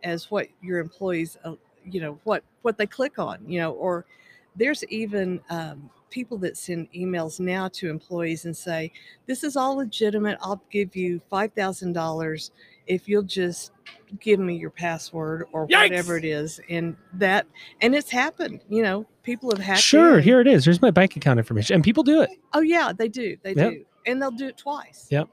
as 0.02 0.30
what 0.30 0.48
your 0.60 0.80
employees, 0.80 1.38
uh, 1.44 1.54
you 1.84 2.00
know, 2.00 2.18
what 2.24 2.42
what 2.62 2.76
they 2.76 2.86
click 2.86 3.20
on, 3.20 3.38
you 3.46 3.60
know, 3.60 3.72
or 3.72 4.04
there's 4.56 4.84
even 4.84 5.40
um, 5.50 5.90
people 6.10 6.36
that 6.38 6.56
send 6.56 6.90
emails 6.92 7.40
now 7.40 7.68
to 7.68 7.88
employees 7.88 8.44
and 8.44 8.56
say, 8.56 8.92
"This 9.26 9.44
is 9.44 9.56
all 9.56 9.76
legitimate. 9.76 10.38
I'll 10.40 10.62
give 10.70 10.94
you 10.94 11.20
five 11.30 11.52
thousand 11.52 11.92
dollars 11.94 12.50
if 12.86 13.08
you'll 13.08 13.22
just 13.22 13.72
give 14.20 14.40
me 14.40 14.56
your 14.56 14.70
password 14.70 15.46
or 15.52 15.66
whatever 15.66 16.16
it 16.16 16.24
is." 16.24 16.60
And 16.68 16.96
that, 17.14 17.46
and 17.80 17.94
it's 17.94 18.10
happened. 18.10 18.60
You 18.68 18.82
know, 18.82 19.06
people 19.22 19.50
have 19.50 19.60
hacked. 19.60 19.80
sure, 19.80 20.18
in. 20.18 20.24
here 20.24 20.40
it 20.40 20.46
is. 20.46 20.64
Here's 20.64 20.82
my 20.82 20.90
bank 20.90 21.16
account 21.16 21.38
information. 21.38 21.76
And 21.76 21.84
people 21.84 22.02
do 22.02 22.20
it. 22.20 22.30
Oh 22.52 22.60
yeah, 22.60 22.92
they 22.96 23.08
do. 23.08 23.36
They 23.42 23.54
Yep. 23.54 23.70
do, 23.72 23.84
and 24.06 24.20
they'll 24.20 24.30
do 24.30 24.48
it 24.48 24.56
twice. 24.58 25.06
Yep. 25.10 25.28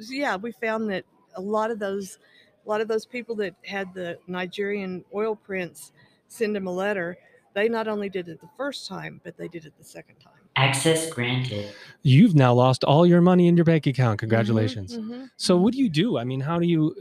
So, 0.00 0.12
yeah, 0.14 0.36
we 0.36 0.52
found 0.52 0.88
that 0.90 1.04
a 1.36 1.40
lot 1.40 1.70
of 1.72 1.78
those, 1.80 2.18
a 2.64 2.68
lot 2.68 2.80
of 2.80 2.86
those 2.88 3.04
people 3.04 3.34
that 3.36 3.54
had 3.64 3.92
the 3.94 4.16
Nigerian 4.28 5.04
oil 5.14 5.34
prince 5.34 5.92
send 6.28 6.54
them 6.54 6.66
a 6.68 6.72
letter, 6.72 7.16
they 7.54 7.68
not 7.68 7.88
only 7.88 8.08
did 8.08 8.28
it 8.28 8.40
the 8.40 8.48
first 8.56 8.86
time, 8.86 9.20
but 9.24 9.36
they 9.36 9.48
did 9.48 9.64
it 9.64 9.76
the 9.78 9.84
second 9.84 10.16
time. 10.16 10.32
Access 10.56 11.10
granted. 11.10 11.74
You've 12.02 12.34
now 12.34 12.52
lost 12.54 12.84
all 12.84 13.06
your 13.06 13.20
money 13.20 13.46
in 13.46 13.56
your 13.56 13.64
bank 13.64 13.86
account. 13.86 14.16
Mhm, 14.16 14.20
Congratulations. 14.20 14.98
mhm, 14.98 15.30
So 15.36 15.56
mhm. 15.56 15.62
what 15.62 15.72
do 15.72 15.78
you 15.78 15.88
do? 15.88 16.18
I 16.18 16.24
mean, 16.24 16.40
how 16.40 16.58
do 16.58 16.66
you 16.66 16.94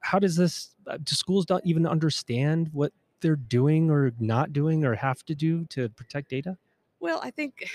how 0.00 0.18
does 0.18 0.36
this 0.36 0.74
uh, 0.86 0.98
do 0.98 1.14
schools 1.14 1.46
don't 1.46 1.64
even 1.64 1.86
understand 1.86 2.68
what 2.72 2.92
they're 3.20 3.36
doing 3.36 3.90
or 3.90 4.12
not 4.18 4.52
doing 4.52 4.84
or 4.84 4.94
have 4.94 5.24
to 5.26 5.34
do 5.34 5.64
to 5.66 5.88
protect 5.90 6.28
data? 6.30 6.56
Well, 7.00 7.20
I 7.22 7.30
think 7.30 7.66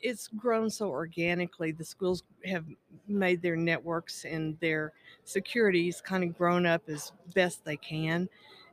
it's 0.00 0.28
grown 0.28 0.70
so 0.70 0.88
organically. 0.90 1.72
The 1.72 1.84
schools 1.84 2.22
have 2.44 2.66
made 3.08 3.42
their 3.42 3.56
networks 3.56 4.24
and 4.24 4.58
their 4.60 4.92
securities 5.24 6.00
kind 6.00 6.24
of 6.24 6.36
grown 6.36 6.66
up 6.66 6.88
as 6.88 7.12
best 7.34 7.64
they 7.64 7.76
can. 7.76 8.28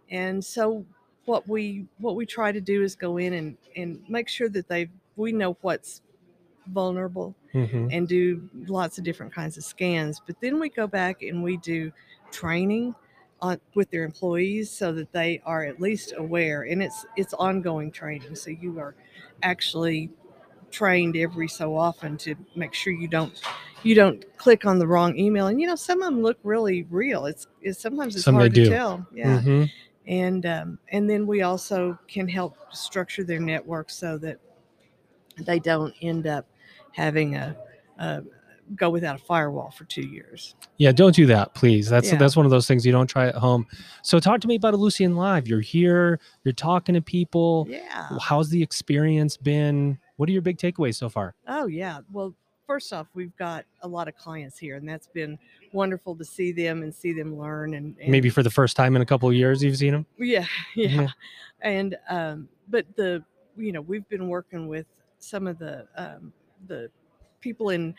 And 0.10 0.44
so 0.44 0.86
what 1.26 1.48
we 1.48 1.86
what 2.00 2.16
we 2.16 2.26
try 2.26 2.52
to 2.52 2.62
do 2.62 2.84
is 2.84 2.96
go 2.96 3.18
in 3.18 3.34
and, 3.34 3.58
and 3.76 4.02
make 4.10 4.28
sure 4.28 4.50
that 4.50 4.68
they 4.68 4.90
we 5.16 5.32
know 5.32 5.58
what's 5.62 6.02
vulnerable 6.68 7.36
Mhm. 7.54 7.90
and 7.92 8.08
do 8.08 8.50
lots 8.68 8.98
of 8.98 9.04
different 9.04 9.34
kinds 9.34 9.58
of 9.58 9.64
scans. 9.64 10.22
But 10.26 10.40
then 10.42 10.60
we 10.60 10.70
go 10.70 10.88
back 10.88 11.22
and 11.22 11.44
we 11.44 11.58
do 11.58 11.92
training 12.32 12.96
on 13.42 13.60
with 13.76 13.90
their 13.92 14.04
employees 14.06 14.72
so 14.72 14.94
that 14.94 15.12
they 15.12 15.42
are 15.46 15.64
at 15.64 15.80
least 15.82 16.14
aware 16.18 16.64
and 16.64 16.82
it's 16.82 17.06
it's 17.18 17.34
ongoing 17.36 17.92
training. 17.92 18.36
So 18.36 18.50
you 18.52 18.80
are 18.80 18.96
actually 19.44 20.10
trained 20.72 21.16
every 21.16 21.48
so 21.48 21.76
often 21.78 22.18
to 22.18 22.36
make 22.56 22.74
sure 22.74 22.94
you 22.94 23.08
don't 23.08 23.40
you 23.84 23.96
don't 23.96 24.26
click 24.38 24.66
on 24.66 24.80
the 24.80 24.88
wrong 24.88 25.18
email. 25.20 25.48
And 25.48 25.62
you 25.62 25.68
know, 25.68 25.76
some 25.76 26.02
of 26.02 26.06
them 26.14 26.22
look 26.24 26.38
really 26.44 26.84
real. 26.84 27.26
It's 27.26 27.48
it's 27.62 27.80
sometimes 27.80 28.16
it's 28.16 28.26
Some 28.26 28.36
hard 28.36 28.54
to 28.56 28.64
do. 28.64 28.70
tell. 28.72 29.06
Yeah. 29.14 29.42
Mhm. 29.42 29.70
And 30.08 30.46
um, 30.46 30.80
and 30.90 31.10
then 31.10 31.26
we 31.26 31.44
also 31.44 31.98
can 32.08 32.28
help 32.28 32.58
structure 32.72 33.24
their 33.24 33.40
network 33.40 33.90
so 33.90 34.18
that 34.18 34.38
they 35.38 35.60
don't 35.60 35.94
end 36.02 36.28
up 36.28 36.46
having 36.92 37.36
a, 37.36 37.56
a 38.00 38.24
go 38.76 38.90
without 38.90 39.16
a 39.16 39.24
firewall 39.24 39.72
for 39.72 39.84
two 39.86 40.02
years. 40.02 40.56
Yeah, 40.78 40.92
don't 40.92 41.16
do 41.16 41.26
that, 41.28 41.54
please. 41.54 41.90
That's 41.90 42.12
Yeah. 42.12 42.18
that's 42.18 42.36
one 42.36 42.46
of 42.46 42.52
those 42.52 42.68
things 42.68 42.86
you 42.86 42.92
don't 42.92 43.08
try 43.08 43.28
at 43.28 43.36
home. 43.36 43.66
So 44.02 44.20
talk 44.20 44.42
to 44.42 44.48
me 44.48 44.56
about 44.56 44.74
Ellucian 44.74 45.16
Live. 45.16 45.48
You're 45.48 45.62
here, 45.62 46.20
you're 46.44 46.54
talking 46.54 46.96
to 46.96 47.02
people. 47.02 47.66
Yeah. 47.70 48.10
How's 48.22 48.50
the 48.50 48.62
experience 48.62 49.38
been? 49.38 49.98
What 50.18 50.30
are 50.30 50.32
your 50.32 50.42
big 50.42 50.58
takeaways 50.58 50.96
so 50.96 51.10
far? 51.10 51.36
Oh 51.48 51.68
yeah. 51.68 52.00
Well, 52.12 52.36
first 52.68 52.94
off, 52.94 53.08
we've 53.14 53.36
got 53.38 53.66
a 53.82 53.88
lot 53.88 54.08
of 54.08 54.16
clients 54.16 54.58
here, 54.58 54.78
and 54.78 54.88
that's 54.88 55.08
been 55.08 55.38
wonderful 55.72 56.16
to 56.16 56.26
see 56.26 56.52
them 56.52 56.84
and 56.84 56.94
see 56.94 57.14
them 57.14 57.38
learn. 57.38 57.74
And, 57.74 57.96
and 58.00 58.10
Maybe 58.10 58.30
for 58.30 58.44
the 58.44 58.50
first 58.50 58.76
time 58.76 58.96
in 58.96 59.02
a 59.02 59.06
couple 59.06 59.30
of 59.30 59.36
years 59.36 59.64
you've 59.64 59.78
seen 59.78 59.94
them? 59.94 60.06
yeah, 60.18 60.46
yeah. 60.76 61.02
Yeah. 61.02 61.08
And 61.62 61.98
um, 62.10 62.50
but 62.70 62.86
the 62.96 63.24
you 63.56 63.72
know 63.72 63.82
we've 63.82 64.08
been 64.10 64.28
working 64.28 64.68
with 64.68 64.86
some 65.20 65.48
of 65.48 65.58
the 65.60 65.88
um, 65.96 66.34
the 66.68 66.90
people 67.40 67.70
in 67.70 67.96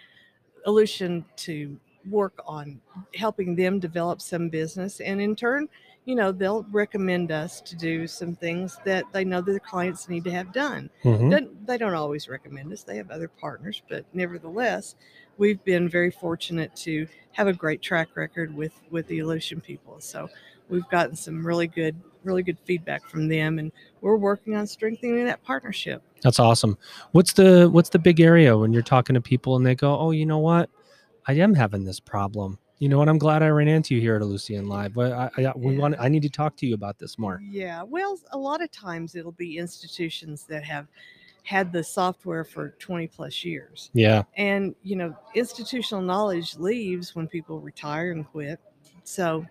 Ellucian 0.66 1.25
to 1.37 1.78
work 2.11 2.42
on 2.47 2.80
helping 3.14 3.56
them 3.56 3.78
develop 3.78 4.21
some 4.21 4.49
business, 4.49 5.00
and 5.00 5.21
in 5.21 5.35
turn, 5.35 5.68
you 6.04 6.14
know, 6.14 6.32
they'll 6.32 6.66
recommend 6.70 7.32
us 7.32 7.61
to 7.62 7.76
do 7.76 8.06
some 8.06 8.34
things 8.37 8.78
that 8.84 9.04
they 9.12 9.25
know 9.25 9.40
that 9.40 9.50
their 9.50 9.58
clients 9.61 10.08
need 10.08 10.25
to 10.25 10.30
have 10.30 10.52
done. 10.52 10.90
Mhm. 11.02 11.30
Don't- 11.30 11.66
they 11.66 11.78
don't 11.78 11.94
always 11.94 12.28
recommend 12.28 12.73
us. 12.73 12.82
They 12.82 12.96
have 12.99 13.11
other 13.11 13.28
partners, 13.28 13.80
but 13.88 14.04
nevertheless, 14.12 14.96
we've 15.38 15.62
been 15.64 15.88
very 15.88 16.11
fortunate 16.11 16.76
to 16.76 17.06
have 17.32 17.46
a 17.46 17.52
great 17.52 17.80
track 17.82 18.08
record 18.16 18.54
with 18.54 18.73
with 18.90 19.06
the 19.06 19.18
Ellucian 19.18 19.62
people. 19.62 19.96
So 20.00 20.28
we've 20.68 20.88
gotten 20.90 21.16
some 21.16 21.44
really 21.46 21.66
good, 21.66 21.96
really 22.23 22.42
good 22.42 22.58
feedback 22.64 23.06
from 23.08 23.28
them, 23.28 23.58
and 23.58 23.73
we're 24.00 24.16
working 24.16 24.56
on 24.56 24.66
strengthening 24.66 25.25
that 25.25 25.42
partnership. 25.42 26.02
That's 26.23 26.38
awesome. 26.38 26.76
What's 27.12 27.32
the 27.32 27.68
what's 27.70 27.88
the 27.88 27.99
big 27.99 28.20
area 28.20 28.56
when 28.56 28.73
you're 28.73 28.82
talking 28.82 29.14
to 29.14 29.20
people 29.20 29.56
and 29.56 29.64
they 29.66 29.75
go, 29.75 29.99
"Oh, 29.99 30.11
you 30.11 30.26
know 30.26 30.38
what? 30.38 30.70
I 31.26 31.32
am 31.34 31.54
having 31.54 31.84
this 31.84 31.99
problem." 32.00 32.58
You 32.78 32.88
know 32.88 32.99
what? 32.99 33.09
I'm 33.09 33.19
glad 33.19 33.43
I 33.43 33.49
ran 33.49 33.69
into 33.69 33.95
you 33.95 34.00
here 34.00 34.16
at 34.16 34.23
Ellucian 34.23 34.66
Live. 34.66 34.95
But 34.95 35.12
I, 35.12 35.31
I 35.38 35.52
we 35.57 35.75
Yeah. 35.75 35.81
want 35.81 35.97
I 35.99 36.09
need 36.09 36.23
to 36.23 36.31
talk 36.31 36.57
to 36.57 36.66
you 36.66 36.75
about 36.75 36.99
this 36.99 37.19
more. 37.19 37.40
Yeah, 37.43 37.83
well, 37.83 38.19
a 38.33 38.38
lot 38.38 38.62
of 38.62 38.71
times 38.71 39.14
it'll 39.14 39.33
be 39.33 39.59
institutions 39.59 40.45
that 40.45 40.64
have 40.64 40.88
had 41.45 41.73
the 41.73 41.85
software 41.85 42.43
for 42.43 42.71
20 42.78 43.07
plus 43.09 43.45
years. 43.45 43.90
Yeah. 43.93 44.23
And, 44.37 44.75
you 44.83 44.97
know, 44.97 45.14
institutional 45.35 46.02
knowledge 46.02 46.57
leaves 46.57 47.14
when 47.14 47.28
people 47.28 47.61
retire 47.61 48.12
and 48.12 48.26
quit. 48.26 48.59
So 49.04 49.47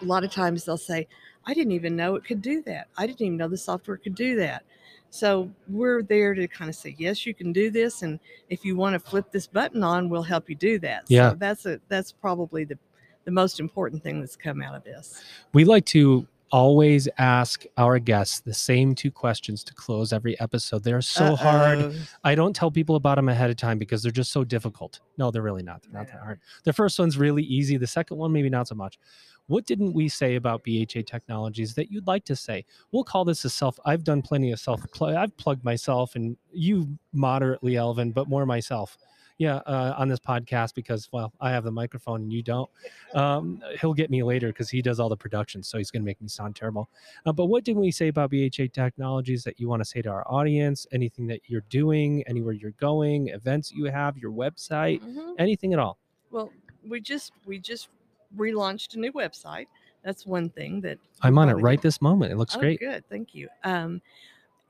a 0.00 0.04
lot 0.04 0.22
of 0.22 0.30
times 0.30 0.64
they'll 0.64 0.76
say, 0.76 1.08
I 1.46 1.54
didn't 1.54 1.72
even 1.72 1.96
know 1.96 2.14
it 2.14 2.24
could 2.24 2.42
do 2.42 2.62
that. 2.62 2.88
I 2.98 3.06
didn't 3.06 3.22
even 3.22 3.36
know 3.38 3.48
the 3.48 3.56
software 3.56 3.96
could 3.96 4.14
do 4.14 4.36
that. 4.36 4.64
So 5.10 5.50
we're 5.68 6.02
there 6.02 6.34
to 6.34 6.46
kind 6.48 6.68
of 6.68 6.74
say, 6.74 6.94
yes, 6.98 7.24
you 7.24 7.34
can 7.34 7.52
do 7.52 7.70
this. 7.70 8.02
And 8.02 8.20
if 8.50 8.64
you 8.64 8.76
want 8.76 8.94
to 8.94 8.98
flip 8.98 9.30
this 9.30 9.46
button 9.46 9.82
on, 9.82 10.08
we'll 10.08 10.22
help 10.22 10.48
you 10.50 10.54
do 10.54 10.78
that. 10.80 11.04
Yeah. 11.08 11.30
So 11.30 11.36
that's 11.36 11.66
a 11.66 11.80
that's 11.88 12.12
probably 12.12 12.64
the 12.64 12.78
the 13.24 13.30
most 13.32 13.60
important 13.60 14.02
thing 14.02 14.20
that's 14.20 14.36
come 14.36 14.62
out 14.62 14.74
of 14.74 14.84
this. 14.84 15.22
We 15.52 15.64
like 15.64 15.84
to 15.86 16.26
always 16.52 17.08
ask 17.18 17.64
our 17.76 17.98
guests 17.98 18.38
the 18.40 18.54
same 18.54 18.94
two 18.94 19.10
questions 19.10 19.64
to 19.64 19.74
close 19.74 20.12
every 20.12 20.38
episode. 20.38 20.84
They're 20.84 21.02
so 21.02 21.34
hard. 21.34 21.78
Uh-oh. 21.80 21.92
I 22.22 22.36
don't 22.36 22.54
tell 22.54 22.70
people 22.70 22.94
about 22.94 23.16
them 23.16 23.28
ahead 23.28 23.50
of 23.50 23.56
time 23.56 23.78
because 23.78 24.00
they're 24.02 24.12
just 24.12 24.30
so 24.30 24.44
difficult. 24.44 25.00
No, 25.18 25.32
they're 25.32 25.42
really 25.42 25.64
not. 25.64 25.82
They're 25.82 26.00
not 26.00 26.06
that 26.06 26.20
hard. 26.20 26.40
The 26.62 26.72
first 26.72 27.00
one's 27.00 27.18
really 27.18 27.42
easy. 27.42 27.76
The 27.78 27.86
second 27.88 28.16
one, 28.16 28.32
maybe 28.32 28.48
not 28.48 28.68
so 28.68 28.76
much. 28.76 28.96
What 29.48 29.64
didn't 29.64 29.92
we 29.92 30.08
say 30.08 30.34
about 30.34 30.64
BHA 30.64 31.02
Technologies 31.06 31.74
that 31.74 31.90
you'd 31.90 32.06
like 32.06 32.24
to 32.24 32.36
say? 32.36 32.64
We'll 32.90 33.04
call 33.04 33.24
this 33.24 33.44
a 33.44 33.50
self. 33.50 33.78
I've 33.84 34.02
done 34.02 34.22
plenty 34.22 34.50
of 34.50 34.58
self. 34.58 34.82
I've 35.00 35.36
plugged 35.36 35.64
myself, 35.64 36.16
and 36.16 36.36
you 36.52 36.98
moderately, 37.12 37.76
Elvin, 37.76 38.10
but 38.10 38.28
more 38.28 38.44
myself. 38.44 38.98
Yeah, 39.38 39.56
uh, 39.66 39.94
on 39.98 40.08
this 40.08 40.18
podcast 40.18 40.74
because 40.74 41.10
well, 41.12 41.30
I 41.42 41.50
have 41.50 41.62
the 41.62 41.70
microphone 41.70 42.22
and 42.22 42.32
you 42.32 42.42
don't. 42.42 42.70
Um, 43.14 43.62
he'll 43.78 43.92
get 43.92 44.08
me 44.08 44.22
later 44.22 44.46
because 44.46 44.70
he 44.70 44.80
does 44.80 44.98
all 44.98 45.10
the 45.10 45.16
production, 45.16 45.62
so 45.62 45.76
he's 45.76 45.90
going 45.90 46.00
to 46.00 46.06
make 46.06 46.20
me 46.22 46.28
sound 46.28 46.56
terrible. 46.56 46.88
Uh, 47.26 47.32
but 47.32 47.44
what 47.44 47.62
didn't 47.62 47.82
we 47.82 47.90
say 47.90 48.08
about 48.08 48.30
BHA 48.30 48.68
Technologies 48.72 49.44
that 49.44 49.60
you 49.60 49.68
want 49.68 49.80
to 49.80 49.84
say 49.84 50.00
to 50.00 50.08
our 50.08 50.24
audience? 50.26 50.86
Anything 50.90 51.26
that 51.26 51.42
you're 51.48 51.64
doing, 51.68 52.24
anywhere 52.26 52.54
you're 52.54 52.70
going, 52.80 53.28
events 53.28 53.70
you 53.70 53.84
have, 53.84 54.16
your 54.16 54.32
website, 54.32 55.02
Mhm. 55.02 55.34
anything 55.38 55.74
at 55.74 55.78
all? 55.78 55.98
Well, 56.30 56.50
we 56.88 57.02
just 57.02 57.32
we 57.44 57.58
just 57.58 57.88
relaunched 58.36 58.94
a 58.94 58.98
new 58.98 59.12
website. 59.12 59.66
That's 60.04 60.24
one 60.26 60.50
thing 60.50 60.80
that 60.82 60.98
I'm 61.22 61.36
on 61.38 61.48
it 61.48 61.54
right 61.54 61.80
this 61.82 62.00
moment. 62.00 62.32
It 62.32 62.36
looks 62.36 62.56
Oh, 62.56 62.60
great. 62.60 62.78
good, 62.80 63.04
thank 63.08 63.34
you. 63.34 63.48
Um, 63.64 64.00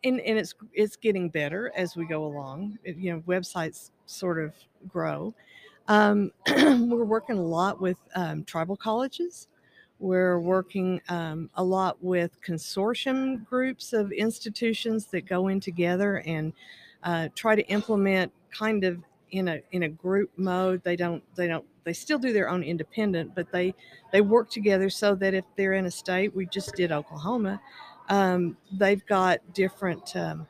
and 0.04 0.20
and 0.20 0.38
it's 0.38 0.54
it's 0.72 0.96
getting 0.96 1.28
better 1.28 1.72
as 1.76 1.96
we 1.96 2.06
go 2.06 2.24
along. 2.24 2.78
It- 2.84 2.96
you 2.96 3.12
know, 3.12 3.20
websites 3.22 3.90
sort 4.06 4.38
of 4.42 4.54
grow. 4.88 5.34
Um, 5.88 6.32
we're 6.48 7.04
working 7.04 7.38
a 7.38 7.42
lot 7.42 7.80
with 7.80 7.98
um, 8.14 8.44
tribal 8.44 8.76
colleges. 8.76 9.48
We're 9.98 10.38
working 10.40 11.00
um, 11.08 11.48
a 11.54 11.64
lot 11.64 12.02
with 12.02 12.38
consortium 12.42 13.44
groups 13.46 13.92
of 13.94 14.12
institutions 14.12 15.06
that 15.06 15.26
go 15.26 15.48
in 15.48 15.58
together 15.60 16.22
and 16.26 16.52
uh, 17.02 17.28
try 17.34 17.54
to 17.56 17.62
implement 17.68 18.32
kind 18.50 18.84
of 18.84 19.02
in 19.30 19.48
a 19.48 19.60
in 19.72 19.84
a 19.84 19.88
group 19.88 20.30
mode. 20.36 20.82
They 20.84 20.96
don't 20.96 21.22
they 21.34 21.46
don't 21.46 21.64
they 21.86 21.92
still 21.92 22.18
do 22.18 22.32
their 22.32 22.50
own 22.50 22.62
independent, 22.62 23.34
but 23.34 23.50
they 23.52 23.72
they 24.12 24.20
work 24.20 24.50
together 24.50 24.90
so 24.90 25.14
that 25.14 25.32
if 25.32 25.44
they're 25.56 25.74
in 25.74 25.86
a 25.86 25.90
state, 25.90 26.34
we 26.34 26.44
just 26.46 26.74
did 26.74 26.90
Oklahoma, 26.92 27.60
um, 28.08 28.58
they've 28.72 29.06
got 29.06 29.38
different 29.54 30.14
um, 30.16 30.46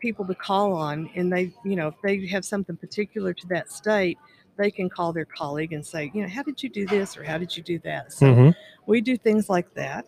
people 0.00 0.26
to 0.26 0.34
call 0.34 0.72
on, 0.72 1.08
and 1.14 1.30
they 1.30 1.52
you 1.62 1.76
know 1.76 1.88
if 1.88 1.94
they 2.02 2.26
have 2.26 2.44
something 2.44 2.76
particular 2.76 3.34
to 3.34 3.46
that 3.48 3.70
state, 3.70 4.18
they 4.56 4.70
can 4.70 4.88
call 4.88 5.12
their 5.12 5.26
colleague 5.26 5.74
and 5.74 5.84
say, 5.86 6.10
you 6.14 6.22
know, 6.22 6.28
how 6.28 6.42
did 6.42 6.62
you 6.62 6.70
do 6.70 6.86
this 6.86 7.16
or 7.18 7.22
how 7.22 7.36
did 7.36 7.54
you 7.54 7.62
do 7.62 7.78
that? 7.80 8.10
So 8.10 8.26
Mhm. 8.26 8.54
we 8.86 9.02
do 9.02 9.16
things 9.16 9.50
like 9.50 9.72
that. 9.74 10.06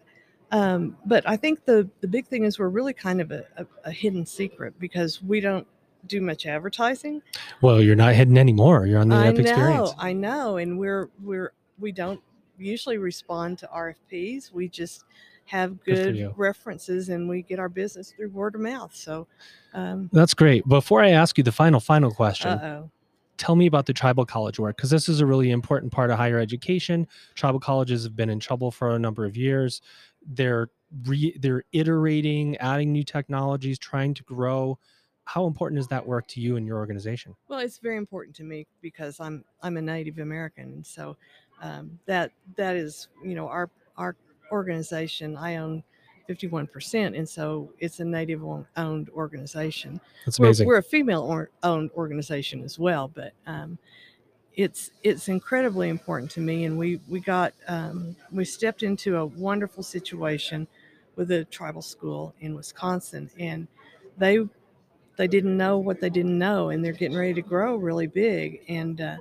Um, 0.51 0.97
but 1.05 1.29
I 1.29 1.37
think 1.37 1.67
the 1.67 1.89
the 2.01 2.09
big 2.09 2.27
thing 2.27 2.45
is 2.45 2.59
we're 2.59 2.69
really 2.71 2.95
kind 2.95 3.21
of 3.21 3.31
a, 3.31 3.45
a, 3.59 3.67
a 3.85 3.93
hidden 3.93 4.25
secret 4.25 4.75
because 4.81 5.23
we 5.23 5.41
don't 5.41 5.67
do 6.07 6.21
much 6.21 6.47
advertising. 6.47 7.23
Well, 7.61 7.83
you're 7.83 7.97
not 7.97 8.15
hidden 8.15 8.39
anymore. 8.39 8.87
You're 8.87 9.01
on 9.01 9.09
the 9.09 9.17
I 9.17 9.29
Ep 9.29 9.37
know, 9.37 9.41
experience. 9.41 9.93
I 9.99 10.13
know, 10.13 10.57
and 10.57 10.79
we're 10.79 11.11
we're 11.23 11.53
we 11.79 11.93
don't 11.93 12.21
usually 12.59 12.99
respond 12.99 13.59
to 13.59 13.69
RFPs. 13.75 14.53
We 14.53 14.69
just 14.69 15.05
have 15.47 15.83
Good 15.85 16.15
good 16.15 16.35
references, 16.37 17.09
and 17.09 17.29
we 17.29 17.43
get 17.43 17.59
our 17.59 17.69
business 17.69 18.13
through 18.13 18.31
word 18.31 18.55
of 18.55 18.61
mouth. 18.61 18.95
So, 18.95 19.27
um, 19.75 20.09
That's 20.13 20.35
great. 20.35 20.67
Before 20.69 21.03
I 21.03 21.11
ask 21.11 21.37
you 21.39 21.45
the 21.45 21.53
final, 21.53 21.81
final 21.81 22.11
question, 22.13 22.51
uh 22.51 22.83
oh, 22.85 22.91
tell 23.37 23.57
me 23.57 23.67
about 23.67 23.87
the 23.87 23.93
tribal 23.93 24.25
college 24.25 24.59
work 24.61 24.77
because 24.77 24.91
this 24.91 25.09
is 25.09 25.21
a 25.21 25.27
really 25.27 25.51
important 25.51 25.93
part 25.93 26.11
of 26.11 26.19
higher 26.19 26.39
education. 26.39 27.09
Tribal 27.35 27.59
colleges 27.59 28.05
have 28.05 28.15
been 28.15 28.31
in 28.31 28.39
trouble 28.39 28.71
for 28.71 28.95
a 28.95 28.99
number 28.99 29.25
of 29.25 29.37
years. 29.37 29.81
They're 30.25 30.69
re, 31.05 31.37
they're 31.41 31.65
iterating, 31.73 32.57
adding 32.59 32.93
new 32.93 33.05
technologies, 33.05 33.79
trying 33.79 34.15
to 34.15 34.23
grow. 34.23 34.79
How 35.25 35.47
important 35.47 35.79
is 35.79 35.87
that 35.89 36.07
work 36.07 36.27
to 36.29 36.41
you 36.41 36.57
and 36.57 36.67
your 36.67 36.79
organization? 36.79 37.35
well, 37.49 37.61
it's 37.61 37.79
very 37.79 37.97
important 37.97 38.35
to 38.37 38.45
me 38.45 38.67
because 38.81 39.21
I'm 39.21 39.45
I'm 39.63 39.77
a 39.77 39.83
Native 39.83 40.19
American, 40.19 40.65
and 40.73 40.87
so 40.87 41.17
um, 41.63 41.99
that 42.07 42.33
that 42.57 42.77
is 42.77 43.09
you 43.25 43.35
know 43.35 43.49
our 43.49 43.71
our 43.97 44.17
organization. 44.51 45.37
I 45.37 45.57
own 45.57 45.85
51%. 46.31 47.19
And 47.19 47.29
so 47.29 47.73
it's 47.79 48.01
a 48.01 48.05
native 48.05 48.43
owned 48.77 49.11
organization. 49.11 50.01
That's 50.25 50.39
We're, 50.39 50.47
amazing. 50.47 50.67
we're 50.67 50.79
a 50.79 50.83
female 50.83 51.23
or, 51.23 51.51
owned 51.63 51.91
organization 51.97 52.63
as 52.63 52.79
well, 52.79 53.09
but 53.09 53.33
um, 53.47 53.79
it's 54.55 54.91
it's 55.03 55.29
incredibly 55.29 55.89
important 55.89 56.31
to 56.33 56.41
me. 56.41 56.65
And 56.65 56.79
we 56.79 57.01
we 57.09 57.21
got 57.21 57.55
um, 57.67 58.17
we 58.31 58.45
stepped 58.45 58.83
into 58.83 59.17
a 59.17 59.27
wonderful 59.27 59.83
situation 59.83 60.67
with 61.17 61.31
a 61.31 61.45
tribal 61.45 61.83
school 61.83 62.35
in 62.41 62.55
Wisconsin, 62.55 63.31
and 63.39 63.67
they 64.19 64.39
they 65.21 65.29
didn't 65.29 65.55
know 65.59 65.77
what 65.77 66.01
they 66.01 66.09
didn't 66.09 66.39
know, 66.39 66.71
and 66.71 66.83
they're 66.83 66.95
getting 66.95 67.19
ready 67.19 67.35
to 67.35 67.43
grow 67.43 67.77
really 67.77 68.07
big. 68.07 68.63
And 68.69 69.03
uh, 69.03 69.17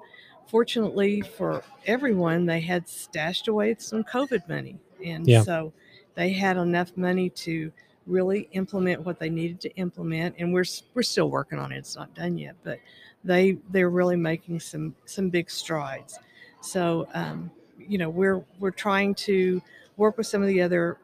fortunately 0.48 1.20
for 1.20 1.62
everyone, 1.88 2.46
they 2.46 2.62
had 2.62 2.88
stashed 2.88 3.50
away 3.50 3.76
some 3.80 4.06
COVID 4.06 4.48
money, 4.48 4.80
and 5.04 5.28
Yeah. 5.28 5.44
so 5.44 5.74
they 6.16 6.30
had 6.32 6.56
enough 6.56 6.96
money 6.96 7.30
to 7.32 7.70
really 8.08 8.48
implement 8.54 9.02
what 9.06 9.20
they 9.20 9.30
needed 9.30 9.60
to 9.60 9.76
implement. 9.76 10.36
And 10.40 10.54
we're 10.54 10.64
we're 10.94 11.04
still 11.04 11.30
working 11.30 11.60
on 11.60 11.74
it; 11.74 11.80
it's 11.80 11.98
not 11.98 12.14
done 12.16 12.38
yet, 12.38 12.56
but 12.64 12.80
they 13.26 13.58
they're 13.70 13.90
really 13.90 14.16
making 14.16 14.62
some 14.62 14.96
some 15.04 15.28
big 15.30 15.52
strides. 15.52 16.18
So 16.62 17.10
um, 17.14 17.52
you 17.78 17.98
know 17.98 18.10
we're 18.10 18.42
we're 18.62 18.72
trying 18.72 19.16
to 19.16 19.62
work 19.98 20.18
with 20.18 20.28
some 20.28 20.42
of 20.42 20.48
the 20.48 20.62
other 20.62 20.98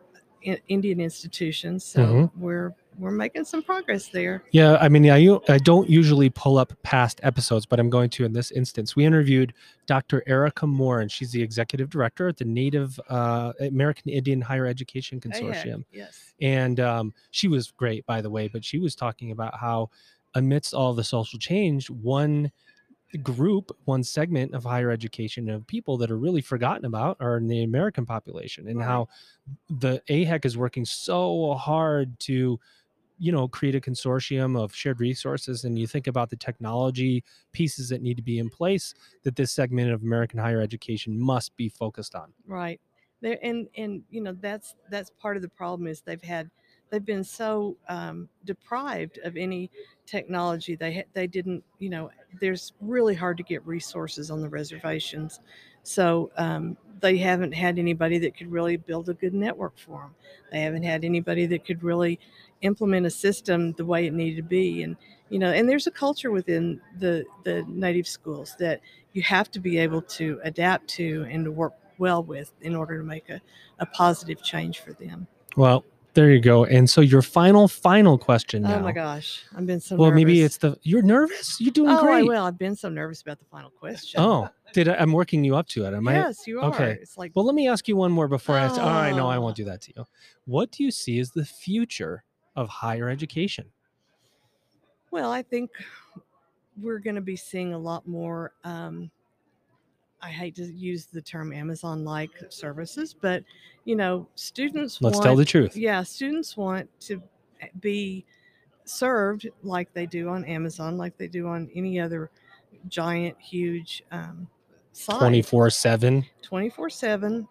Indian 0.70 1.02
institutions. 1.02 1.84
So 1.84 2.02
Mhm. 2.02 2.32
we're 2.38 2.74
we're 2.98 3.12
making 3.12 3.46
some 3.46 3.62
progress 3.62 4.08
there. 4.08 4.44
Yeah, 4.52 4.78
I 4.80 4.90
mean, 4.90 5.10
I 5.10 5.58
don't 5.60 5.90
usually 5.90 6.30
pull 6.30 6.58
up 6.58 6.74
past 6.84 7.20
episodes, 7.24 7.66
but 7.66 7.80
I'm 7.80 7.90
going 7.90 8.10
to 8.12 8.25
in 8.25 8.34
this 8.34 8.52
instance. 8.52 8.96
We 8.96 9.06
interviewed 9.06 9.54
Dr. 9.86 10.24
Erica 10.28 10.66
Moore, 10.68 11.02
and 11.02 11.12
she's 11.12 11.32
the 11.32 11.42
executive 11.42 11.90
director 11.90 12.28
at 12.28 12.38
the 12.38 12.46
Native 12.46 13.00
uh, 13.10 13.54
American 13.60 14.12
Indian 14.12 14.42
Higher 14.42 14.66
Education 14.66 15.20
AHEC, 15.20 15.32
Consortium. 15.42 15.86
yes. 15.92 16.34
And 16.42 16.80
um, 16.80 17.14
she 17.32 17.48
was 17.48 17.72
great, 17.72 18.06
by 18.06 18.22
the 18.22 18.30
way, 18.30 18.48
but 18.48 18.64
she 18.64 18.80
was 18.80 18.96
talking 18.96 19.32
about 19.32 19.58
how, 19.58 19.90
amidst 20.34 20.74
all 20.74 20.94
the 20.94 21.04
social 21.04 21.40
change, 21.40 21.90
one 21.90 22.52
group, 23.24 23.72
one 23.86 24.04
segment 24.04 24.54
of 24.54 24.64
higher 24.66 24.92
education 24.92 25.50
of 25.50 25.66
people 25.68 25.98
that 25.98 26.12
are 26.12 26.18
really 26.18 26.42
forgotten 26.42 26.84
about 26.86 27.16
are 27.22 27.38
in 27.38 27.48
the 27.48 27.64
American 27.64 28.06
population, 28.06 28.68
and 28.68 28.80
Right. 28.80 28.86
how 28.86 29.08
the 29.70 30.02
AHEC 30.10 30.44
is 30.46 30.58
working 30.58 30.84
so 30.86 31.54
hard 31.54 32.20
to 32.22 32.60
you 33.18 33.32
know 33.32 33.48
create 33.48 33.76
a 33.76 33.82
consortium 33.82 34.62
of 34.62 34.74
shared 34.74 35.00
resources 35.00 35.64
and 35.64 35.78
you 35.80 35.88
think 35.88 36.08
about 36.08 36.30
the 36.30 36.36
technology 36.36 37.24
pieces 37.52 37.90
that 37.90 38.02
need 38.02 38.18
to 38.18 38.24
be 38.24 38.40
in 38.40 38.50
place 38.50 38.94
that 39.24 39.36
this 39.36 39.52
segment 39.52 39.92
of 39.92 40.02
american 40.02 40.40
higher 40.40 40.62
education 40.62 41.20
must 41.20 41.56
be 41.56 41.70
focused 41.70 42.16
on 42.16 42.34
Right. 42.48 42.80
There 43.22 43.40
and 43.42 43.68
and 43.78 44.04
you 44.10 44.22
know 44.22 44.36
that's 44.40 44.76
that's 44.90 45.10
part 45.10 45.36
of 45.36 45.42
the 45.42 45.50
problem 45.50 45.88
is 45.88 46.02
they've 46.02 46.22
had 46.22 46.50
they've 46.90 47.06
been 47.06 47.24
so 47.24 47.78
um, 47.90 48.30
deprived 48.44 49.20
of 49.24 49.36
any 49.38 49.72
technology. 50.06 50.76
They 50.76 51.06
they 51.14 51.28
didn't 51.28 51.64
you 51.80 51.90
know 51.90 52.12
there's 52.39 52.74
really 52.82 53.15
hard 53.15 53.38
to 53.38 53.44
get 53.44 53.65
resources 53.65 54.32
on 54.32 54.42
the 54.42 54.50
reservations, 54.50 55.39
so 55.84 56.32
um, 56.38 56.77
they 57.00 57.18
haven't 57.18 57.54
had 57.54 57.77
anybody 57.77 58.18
that 58.20 58.38
could 58.38 58.51
really 58.51 58.77
build 58.77 59.10
a 59.10 59.13
good 59.13 59.34
network 59.34 59.77
for 59.77 60.01
them. 60.01 60.15
They 60.51 60.62
haven't 60.62 60.84
had 60.84 61.04
anybody 61.04 61.46
that 61.48 61.65
could 61.65 61.84
really 61.84 62.20
implement 62.62 63.06
a 63.06 63.10
system 63.10 63.74
the 63.74 63.86
way 63.86 64.08
it 64.08 64.13
needed 64.13 64.38
to 64.38 64.44
be 64.44 64.84
and 64.84 64.96
you 65.30 65.39
know 65.39 65.51
and 65.51 65.68
there's 65.68 65.88
a 65.88 65.92
culture 65.92 66.32
within 66.32 66.80
the 67.00 67.25
the 67.44 67.63
native 67.68 68.08
schools 68.08 68.56
that 68.60 68.80
you 69.13 69.22
have 69.22 69.51
to 69.51 69.60
be 69.60 69.77
able 69.77 70.01
to 70.01 70.39
adapt 70.44 70.88
to 70.88 71.25
and 71.30 71.46
to 71.46 71.51
work 71.51 71.74
well 71.98 72.24
with 72.24 72.51
in 72.62 72.75
order 72.75 72.98
to 72.98 73.04
make 73.04 73.30
a, 73.30 73.42
a 73.80 73.86
positive 73.86 74.42
change 74.42 74.80
for 74.80 74.94
them. 74.94 75.27
well 75.56 75.84
there 76.16 76.32
you 76.32 76.40
go 76.40 76.66
and 76.66 76.90
so 76.90 77.02
your 77.02 77.22
final 77.22 77.68
final 77.68 78.18
question 78.18 78.64
now 78.64 78.78
Oh 78.78 78.80
my 78.80 78.92
gosh, 78.92 79.44
I've 79.56 79.66
been 79.68 79.80
so 79.80 79.96
well 79.96 80.12
maybe 80.12 80.36
nervous. 80.40 80.46
it's 80.46 80.58
the 80.58 80.78
you're 80.82 81.02
nervous 81.04 81.60
you're 81.62 81.72
doing 81.72 81.92
oh, 81.92 81.98
I 82.00 82.02
great 82.02 82.28
will. 82.28 82.44
I've 82.44 82.58
been 82.58 82.76
so 82.76 82.90
nervous 82.90 83.22
about 83.22 83.38
the 83.40 83.46
final 83.46 83.70
question. 83.70 84.20
oh 84.22 84.50
did 84.74 84.88
I, 84.90 84.96
i'm 84.96 85.12
working 85.12 85.44
you 85.44 85.56
up 85.56 85.68
to 85.70 85.86
it 85.86 85.94
am 85.94 86.08
i 86.08 86.14
yes, 86.14 86.48
you 86.48 86.60
are. 86.62 86.74
okay. 86.74 86.98
It's 87.02 87.18
like 87.18 87.32
well 87.36 87.46
let 87.46 87.54
me 87.54 87.68
ask 87.68 87.88
you 87.88 87.96
one 87.96 88.12
more 88.12 88.28
before 88.28 88.56
i 88.58 88.64
ask 88.64 88.80
oh, 88.80 88.84
i 88.86 89.12
know 89.12 89.28
i 89.28 89.38
Oh. 89.38 89.42
won't 89.42 89.56
do 89.56 89.66
that 89.66 89.82
to 89.82 89.94
you 89.96 90.06
what 90.46 90.72
do 90.72 90.84
you 90.84 90.90
see 90.92 91.20
as 91.20 91.32
the 91.32 91.46
future 91.46 92.24
of 92.56 92.68
higher 92.70 93.10
education 93.10 93.66
Well, 95.12 95.32
I 95.32 95.44
think 95.44 95.70
we're 96.82 97.00
going 97.00 97.16
to 97.16 97.22
be 97.22 97.36
seeing 97.38 97.74
a 97.74 97.78
lot 97.78 98.06
more. 98.08 98.51
Um, 98.66 99.10
I 100.22 100.30
hate 100.30 100.56
to 100.56 100.66
use 100.66 101.06
the 101.06 101.22
term 101.22 101.54
Amazon-like 101.54 102.32
services, 102.50 103.14
but 103.14 103.44
you 103.84 103.96
know, 103.96 104.28
students 104.36 105.01
let's 105.01 105.16
want, 105.16 105.25
tell 105.25 105.36
the 105.36 105.46
truth 105.46 105.78
Yeah, 105.78 106.04
students 106.04 106.58
want 106.58 106.90
to 107.01 107.22
be 107.80 108.25
served 108.86 109.48
like 109.64 109.94
they 109.94 110.06
do 110.06 110.30
on 110.30 110.46
Amazon, 110.46 110.98
like 110.98 111.18
they 111.18 111.28
do 111.28 111.48
on 111.48 111.70
any 111.75 112.00
other 112.00 112.32
giant, 112.88 113.40
huge 113.40 114.04
um, 114.12 114.48
site. 114.94 115.20
24 115.20 115.70
7 115.70 116.25
24 116.42 116.90
7. 116.90 117.48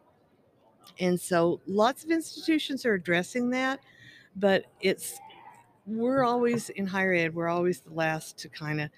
And 1.00 1.20
so 1.20 1.60
lots 1.66 2.04
of 2.04 2.10
institutions 2.10 2.86
are 2.86 2.94
addressing 2.94 3.50
that, 3.50 3.80
but 4.36 4.66
it's, 4.80 5.18
we're 5.86 6.22
always 6.22 6.70
in 6.70 6.86
higher 6.86 7.12
ed, 7.12 7.34
we're 7.34 7.48
always 7.48 7.80
the 7.80 7.92
last 7.92 8.38
to 8.38 8.48
kind 8.48 8.80
of 8.80 8.90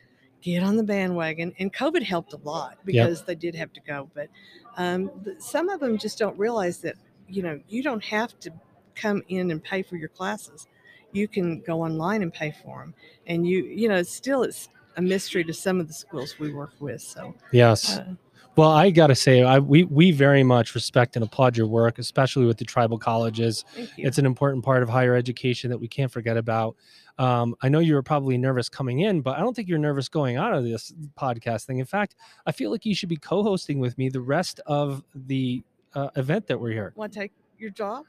get 0.52 0.62
on 0.62 0.76
the 0.76 0.82
bandwagon. 0.82 1.52
And 1.58 1.72
COVID 1.72 2.02
helped 2.02 2.32
a 2.32 2.38
lot 2.38 2.78
because 2.84 3.24
they 3.24 3.34
did 3.34 3.54
have 3.56 3.72
to 3.72 3.80
go. 3.80 4.08
But 4.14 4.28
um, 4.76 5.10
some 5.38 5.68
of 5.68 5.80
them 5.80 5.98
just 5.98 6.18
don't 6.18 6.38
realize 6.38 6.78
that, 6.78 6.94
you 7.28 7.42
know, 7.42 7.60
you 7.68 7.82
don't 7.82 8.04
have 8.04 8.38
to 8.40 8.52
come 8.94 9.22
in 9.28 9.50
and 9.50 9.62
pay 9.62 9.82
for 9.82 9.96
your 9.96 10.08
classes. 10.08 10.68
You 11.12 11.26
can 11.26 11.60
go 11.60 11.82
online 11.82 12.22
and 12.22 12.32
pay 12.32 12.54
for 12.62 12.80
them. 12.80 12.94
And 13.26 13.46
you, 13.46 13.64
you 13.64 13.88
know, 13.88 13.96
it's 13.96 14.14
still, 14.14 14.44
it's 14.44 14.68
a 14.96 15.02
mystery 15.02 15.42
to 15.44 15.52
some 15.52 15.80
of 15.80 15.88
the 15.88 15.94
schools 15.94 16.38
we 16.38 16.54
work 16.54 16.72
with. 16.78 17.02
So, 17.02 17.34
yes 17.50 17.98
uh, 17.98 18.14
Well, 18.56 18.70
I 18.70 18.90
got 18.90 19.08
to 19.08 19.14
say, 19.14 19.42
I, 19.42 19.58
we 19.58 19.84
we 19.84 20.12
very 20.12 20.42
much 20.42 20.74
respect 20.74 21.14
and 21.14 21.22
applaud 21.24 21.56
your 21.58 21.66
work, 21.66 21.98
especially 21.98 22.46
with 22.46 22.56
the 22.56 22.64
tribal 22.64 22.98
colleges. 22.98 23.64
It's 23.98 24.16
an 24.16 24.24
important 24.24 24.64
part 24.64 24.82
of 24.82 24.88
higher 24.88 25.14
education 25.14 25.68
that 25.70 25.78
we 25.78 25.88
can't 25.88 26.10
forget 26.10 26.38
about. 26.38 26.74
Um, 27.18 27.54
I 27.62 27.68
know 27.68 27.80
you 27.80 27.94
were 27.94 28.02
probably 28.02 28.38
nervous 28.38 28.68
coming 28.70 29.00
in, 29.00 29.20
but 29.20 29.36
I 29.36 29.40
don't 29.40 29.54
think 29.54 29.68
you're 29.68 29.78
nervous 29.78 30.08
going 30.08 30.36
out 30.36 30.54
of 30.54 30.64
this 30.64 30.92
podcast 31.18 31.64
thing. 31.64 31.78
In 31.80 31.86
fact, 31.86 32.14
I 32.46 32.52
feel 32.52 32.70
like 32.70 32.86
you 32.86 32.94
should 32.94 33.08
be 33.10 33.16
co-hosting 33.16 33.78
with 33.78 33.96
me 33.98 34.08
the 34.08 34.20
rest 34.20 34.60
of 34.66 35.02
the 35.14 35.62
uh, 35.94 36.08
event 36.16 36.46
that 36.46 36.58
we're 36.58 36.72
here. 36.72 36.92
Want 36.96 37.12
to 37.12 37.18
take 37.20 37.32
your 37.58 37.70
job? 37.70 38.04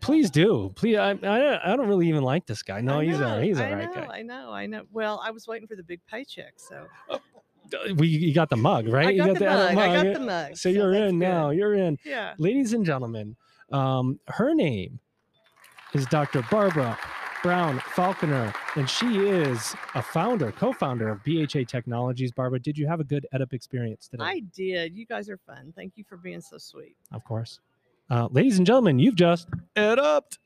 Please 0.00 0.30
do. 0.30 0.72
Please, 0.76 0.96
I, 0.98 1.10
I 1.22 1.72
I 1.72 1.76
don't 1.76 1.88
really 1.88 2.08
even 2.08 2.22
like 2.22 2.46
this 2.46 2.62
guy. 2.62 2.80
No, 2.80 3.00
I 3.00 3.06
he's 3.06 3.20
all 3.20 3.36
know, 3.36 3.42
he's 3.42 3.58
all 3.58 3.66
I 3.66 3.72
right 3.72 3.94
know, 3.94 4.06
guy. 4.06 4.18
I 4.18 4.22
know, 4.22 4.52
I 4.52 4.66
know. 4.66 4.82
Well, 4.92 5.20
I 5.24 5.32
was 5.32 5.48
waiting 5.48 5.66
for 5.66 5.74
the 5.74 5.82
big 5.82 6.00
paycheck, 6.06 6.54
so 6.56 6.86
Uh, 7.10 7.18
We 7.96 8.08
you 8.08 8.34
got 8.34 8.50
the 8.50 8.56
mug, 8.56 8.88
right? 8.88 9.08
I 9.08 9.10
you 9.10 9.24
got 9.24 9.38
the 9.38 9.48
edit 9.48 9.74
mug. 9.74 9.78
I 9.78 9.96
mug. 9.96 10.04
got 10.04 10.14
the 10.14 10.26
mug. 10.26 10.56
So 10.56 10.68
you're 10.68 10.94
in 10.94 11.18
good. 11.18 11.26
now. 11.26 11.50
You're 11.50 11.74
in. 11.74 11.98
Yeah. 12.04 12.34
ladies 12.38 12.72
and 12.72 12.84
gentlemen, 12.84 13.36
um, 13.72 14.20
her 14.28 14.54
name 14.54 15.00
is 15.94 16.06
Dr. 16.06 16.44
Barbara 16.50 16.98
Brown 17.42 17.78
Faulconer, 17.78 18.54
and 18.76 18.88
she 18.88 19.18
is 19.18 19.74
a 19.94 20.02
founder, 20.02 20.50
co-founder 20.52 21.08
of 21.08 21.22
BHA 21.24 21.64
Technologies. 21.68 22.32
Barbara, 22.32 22.58
did 22.58 22.78
you 22.78 22.86
have 22.86 23.00
a 23.00 23.04
good 23.04 23.26
EDUP 23.34 23.52
experience 23.52 24.08
today? 24.08 24.24
I 24.24 24.40
did. 24.54 24.96
You 24.96 25.06
guys 25.06 25.28
are 25.28 25.36
fun. 25.36 25.72
Thank 25.76 25.92
you 25.96 26.04
for 26.08 26.16
being 26.16 26.40
so 26.40 26.58
sweet. 26.58 26.96
of 27.12 27.22
course. 27.24 27.60
Uh, 28.10 28.28
ladies 28.30 28.58
and 28.58 28.66
gentlemen, 28.66 28.98
you've 28.98 29.16
just 29.16 29.48
EDUPed. 29.76 30.38